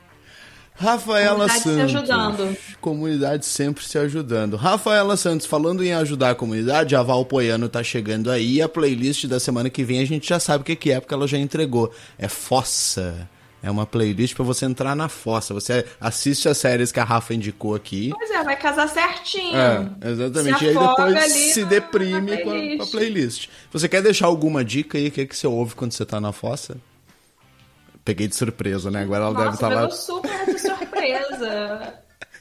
Rafaela 0.76 1.48
comunidade 1.48 1.62
Santos. 1.62 1.92
Se 1.92 1.98
ajudando. 1.98 2.58
Comunidade 2.82 3.46
sempre 3.46 3.86
se 3.86 3.98
ajudando. 3.98 4.58
Rafaela 4.58 5.16
Santos, 5.16 5.46
falando 5.46 5.84
em 5.84 5.94
ajudar 5.94 6.32
a 6.32 6.36
comunidade, 6.36 6.96
a 6.96 7.04
Val 7.04 7.24
Poiano 7.26 7.70
tá 7.70 7.84
chegando 7.84 8.32
aí. 8.32 8.62
A 8.62 8.68
playlist 8.68 9.26
da 9.26 9.40
semana 9.40 9.70
que 9.70 9.84
vem 9.84 10.00
a 10.00 10.06
gente 10.06 10.28
já 10.28 10.40
sabe 10.40 10.64
o 10.64 10.66
que 10.66 10.92
é, 10.92 11.00
porque 11.00 11.14
ela 11.14 11.28
já 11.28 11.38
entregou. 11.38 11.94
É 12.18 12.28
Fossa. 12.28 13.30
É 13.64 13.72
uma 13.72 13.86
playlist 13.86 14.36
para 14.36 14.44
você 14.44 14.66
entrar 14.66 14.94
na 14.94 15.08
fossa. 15.08 15.54
Você 15.54 15.86
assiste 16.00 16.50
as 16.50 16.58
séries 16.58 16.92
que 16.92 17.00
a 17.00 17.04
Rafa 17.06 17.34
indicou 17.34 17.74
aqui. 17.74 18.12
Pois 18.14 18.30
é, 18.30 18.44
vai 18.44 18.58
casar 18.58 18.90
certinho. 18.90 19.56
É, 19.56 20.10
exatamente. 20.10 20.60
Se 20.60 20.66
e 20.66 20.68
aí 20.68 20.74
depois 20.74 21.32
se 21.32 21.66
deprime 21.66 22.44
com, 22.44 22.50
a, 22.50 22.78
com, 22.78 22.84
a, 22.84 22.88
playlist. 22.88 23.48
Você 23.72 23.88
quer 23.88 24.02
deixar 24.02 24.26
alguma 24.26 24.66
dica 24.66 24.98
aí? 24.98 25.08
O 25.08 25.12
que, 25.12 25.22
é 25.22 25.26
que 25.26 25.36
você 25.36 25.48
ouve 25.48 25.76
quando 25.76 25.94
você 25.94 26.06
tá 26.06 26.20
na 26.20 26.34
fossa? 26.34 26.76
Peguei 28.04 28.28
de 28.28 28.36
surpresa, 28.36 28.92
né? 28.92 29.04
Agora 29.04 29.24
ela 29.24 29.32
Nossa, 29.32 29.46
deve 29.46 29.56
estar 29.56 29.70
tá 29.70 29.82
lá. 29.82 29.90
super 29.90 30.46
de 30.46 30.60
surpresa. 30.60 31.94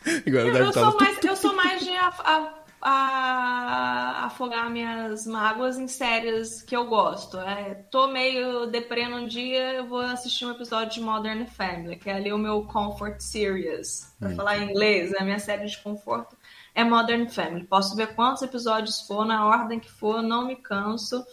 Agora 0.27 0.49
eu, 0.49 0.53
deve 0.53 0.65
eu, 0.67 0.73
tá 0.73 0.91
sou 0.91 0.99
mais, 0.99 1.25
eu 1.25 1.37
sou 1.37 1.55
mais 1.55 1.85
de 1.85 1.91
a, 1.91 2.09
a 2.09 2.53
a 2.83 4.27
afogar 4.27 4.68
minhas 4.68 5.27
mágoas 5.27 5.79
em 5.79 5.87
séries 5.87 6.62
que 6.62 6.77
eu 6.77 6.87
gosto. 6.87 7.38
É, 7.38 7.75
tô 7.90 8.09
meio 8.09 8.66
deprê 8.66 9.09
num 9.09 9.27
dia, 9.27 9.75
eu 9.75 9.87
vou 9.87 10.01
assistir 10.01 10.45
um 10.45 10.51
episódio 10.51 10.95
de 10.95 11.01
Modern 11.01 11.47
Family, 11.47 11.97
que 11.97 12.11
é 12.11 12.14
ali 12.14 12.33
o 12.33 12.38
meu 12.38 12.64
comfort 12.64 13.21
series. 13.21 14.14
Pra 14.18 14.31
hum. 14.31 14.37
falar 14.37 14.59
em 14.59 14.71
inglês, 14.71 15.12
é 15.12 15.21
a 15.21 15.25
minha 15.25 15.38
série 15.38 15.66
de 15.66 15.79
conforto 15.79 16.37
é 16.75 16.83
Modern 16.85 17.29
Family. 17.29 17.64
Posso 17.64 17.95
ver 17.95 18.14
quantos 18.14 18.42
episódios 18.42 19.01
for, 19.03 19.25
na 19.25 19.47
ordem 19.47 19.79
que 19.79 19.90
for, 19.90 20.23
não 20.23 20.47
me 20.47 20.57
canso. 20.57 21.25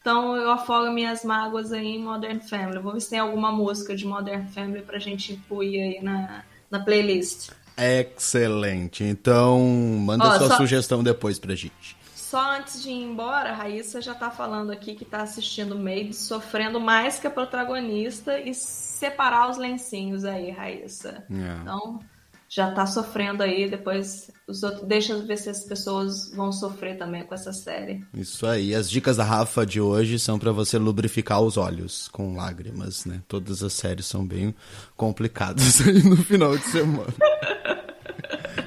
Então 0.00 0.36
eu 0.36 0.50
afogo 0.50 0.90
minhas 0.90 1.24
mágoas 1.24 1.72
aí 1.72 1.96
em 1.96 2.02
Modern 2.02 2.40
Family. 2.40 2.78
Vou 2.78 2.92
ver 2.92 3.00
se 3.00 3.10
tem 3.10 3.18
alguma 3.18 3.52
música 3.52 3.94
de 3.94 4.06
Modern 4.06 4.46
Family 4.48 4.82
pra 4.82 4.98
gente 4.98 5.32
incluir 5.32 5.80
aí 5.80 6.02
na, 6.02 6.44
na 6.70 6.80
playlist. 6.80 7.50
Excelente. 7.76 9.04
Então, 9.04 9.60
manda 9.60 10.24
Ó, 10.24 10.38
sua 10.38 10.48
só... 10.48 10.56
sugestão 10.56 11.02
depois 11.02 11.38
pra 11.38 11.54
gente. 11.54 11.96
Só 12.14 12.56
antes 12.56 12.82
de 12.82 12.90
ir 12.90 13.04
embora, 13.04 13.50
a 13.50 13.54
Raíssa 13.54 14.00
já 14.00 14.14
tá 14.14 14.30
falando 14.30 14.72
aqui 14.72 14.94
que 14.94 15.04
tá 15.04 15.22
assistindo 15.22 15.78
Maid, 15.78 16.12
sofrendo 16.14 16.80
mais 16.80 17.18
que 17.20 17.26
a 17.26 17.30
protagonista 17.30 18.40
e 18.40 18.52
separar 18.52 19.48
os 19.48 19.56
lencinhos 19.56 20.24
aí, 20.24 20.50
Raíssa. 20.50 21.24
É. 21.30 21.60
Então, 21.62 22.00
já 22.48 22.70
tá 22.70 22.86
sofrendo 22.86 23.42
aí, 23.42 23.68
depois 23.68 24.30
os 24.46 24.62
outros, 24.62 24.84
deixa 24.86 25.12
eu 25.12 25.26
ver 25.26 25.36
se 25.36 25.50
as 25.50 25.64
pessoas 25.64 26.30
vão 26.34 26.52
sofrer 26.52 26.96
também 26.96 27.24
com 27.24 27.34
essa 27.34 27.52
série. 27.52 28.04
Isso 28.14 28.46
aí, 28.46 28.74
as 28.74 28.88
dicas 28.88 29.16
da 29.16 29.24
Rafa 29.24 29.66
de 29.66 29.80
hoje 29.80 30.18
são 30.18 30.38
para 30.38 30.52
você 30.52 30.78
lubrificar 30.78 31.40
os 31.40 31.56
olhos 31.56 32.08
com 32.08 32.36
lágrimas, 32.36 33.04
né? 33.04 33.20
Todas 33.26 33.62
as 33.62 33.72
séries 33.72 34.06
são 34.06 34.24
bem 34.24 34.54
complicadas 34.96 35.80
aí 35.86 36.02
no 36.02 36.16
final 36.16 36.56
de 36.56 36.64
semana. 36.64 37.12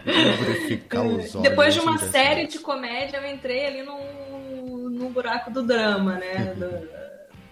lubrificar 0.05 1.05
os 1.05 1.35
olhos. 1.35 1.49
Depois 1.49 1.73
de 1.73 1.79
uma 1.79 1.97
série 1.97 2.47
de 2.47 2.59
comédia, 2.59 3.17
eu 3.17 3.33
entrei 3.33 3.65
ali 3.65 3.83
no, 3.83 4.89
no 4.89 5.09
buraco 5.09 5.49
do 5.49 5.63
drama, 5.63 6.15
né? 6.15 6.53
Do, 6.55 6.98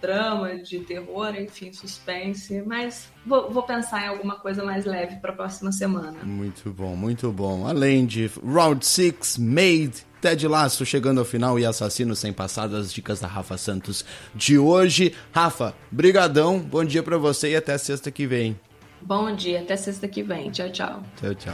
drama, 0.01 0.55
de 0.57 0.79
terror, 0.79 1.35
enfim, 1.35 1.71
suspense. 1.73 2.61
Mas 2.65 3.09
vou, 3.25 3.51
vou 3.51 3.63
pensar 3.63 4.05
em 4.05 4.07
alguma 4.07 4.35
coisa 4.35 4.63
mais 4.63 4.85
leve 4.85 5.17
para 5.17 5.31
a 5.31 5.35
próxima 5.35 5.71
semana. 5.71 6.17
Muito 6.23 6.69
bom, 6.71 6.95
muito 6.95 7.31
bom. 7.31 7.67
Além 7.67 8.05
de 8.05 8.29
Round 8.43 8.85
6, 8.85 9.37
Made, 9.37 10.05
Ted 10.21 10.47
Laço 10.47 10.85
chegando 10.85 11.19
ao 11.19 11.25
final 11.25 11.59
e 11.59 11.65
Assassino 11.65 12.15
sem 12.15 12.33
passar 12.33 12.67
das 12.67 12.93
dicas 12.93 13.19
da 13.19 13.27
Rafa 13.27 13.57
Santos 13.57 14.05
de 14.33 14.57
hoje. 14.57 15.13
Rafa, 15.31 15.73
brigadão, 15.91 16.59
bom 16.59 16.83
dia 16.83 17.03
para 17.03 17.17
você 17.17 17.51
e 17.51 17.55
até 17.55 17.77
sexta 17.77 18.11
que 18.11 18.25
vem. 18.25 18.59
Bom 19.01 19.33
dia, 19.35 19.61
até 19.61 19.75
sexta 19.75 20.07
que 20.07 20.23
vem. 20.23 20.49
Tchau, 20.51 20.71
tchau. 20.71 21.03
Tchau, 21.21 21.35
tchau. 21.35 21.53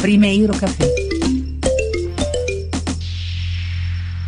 Primeiro 0.00 0.56
café. 0.58 1.15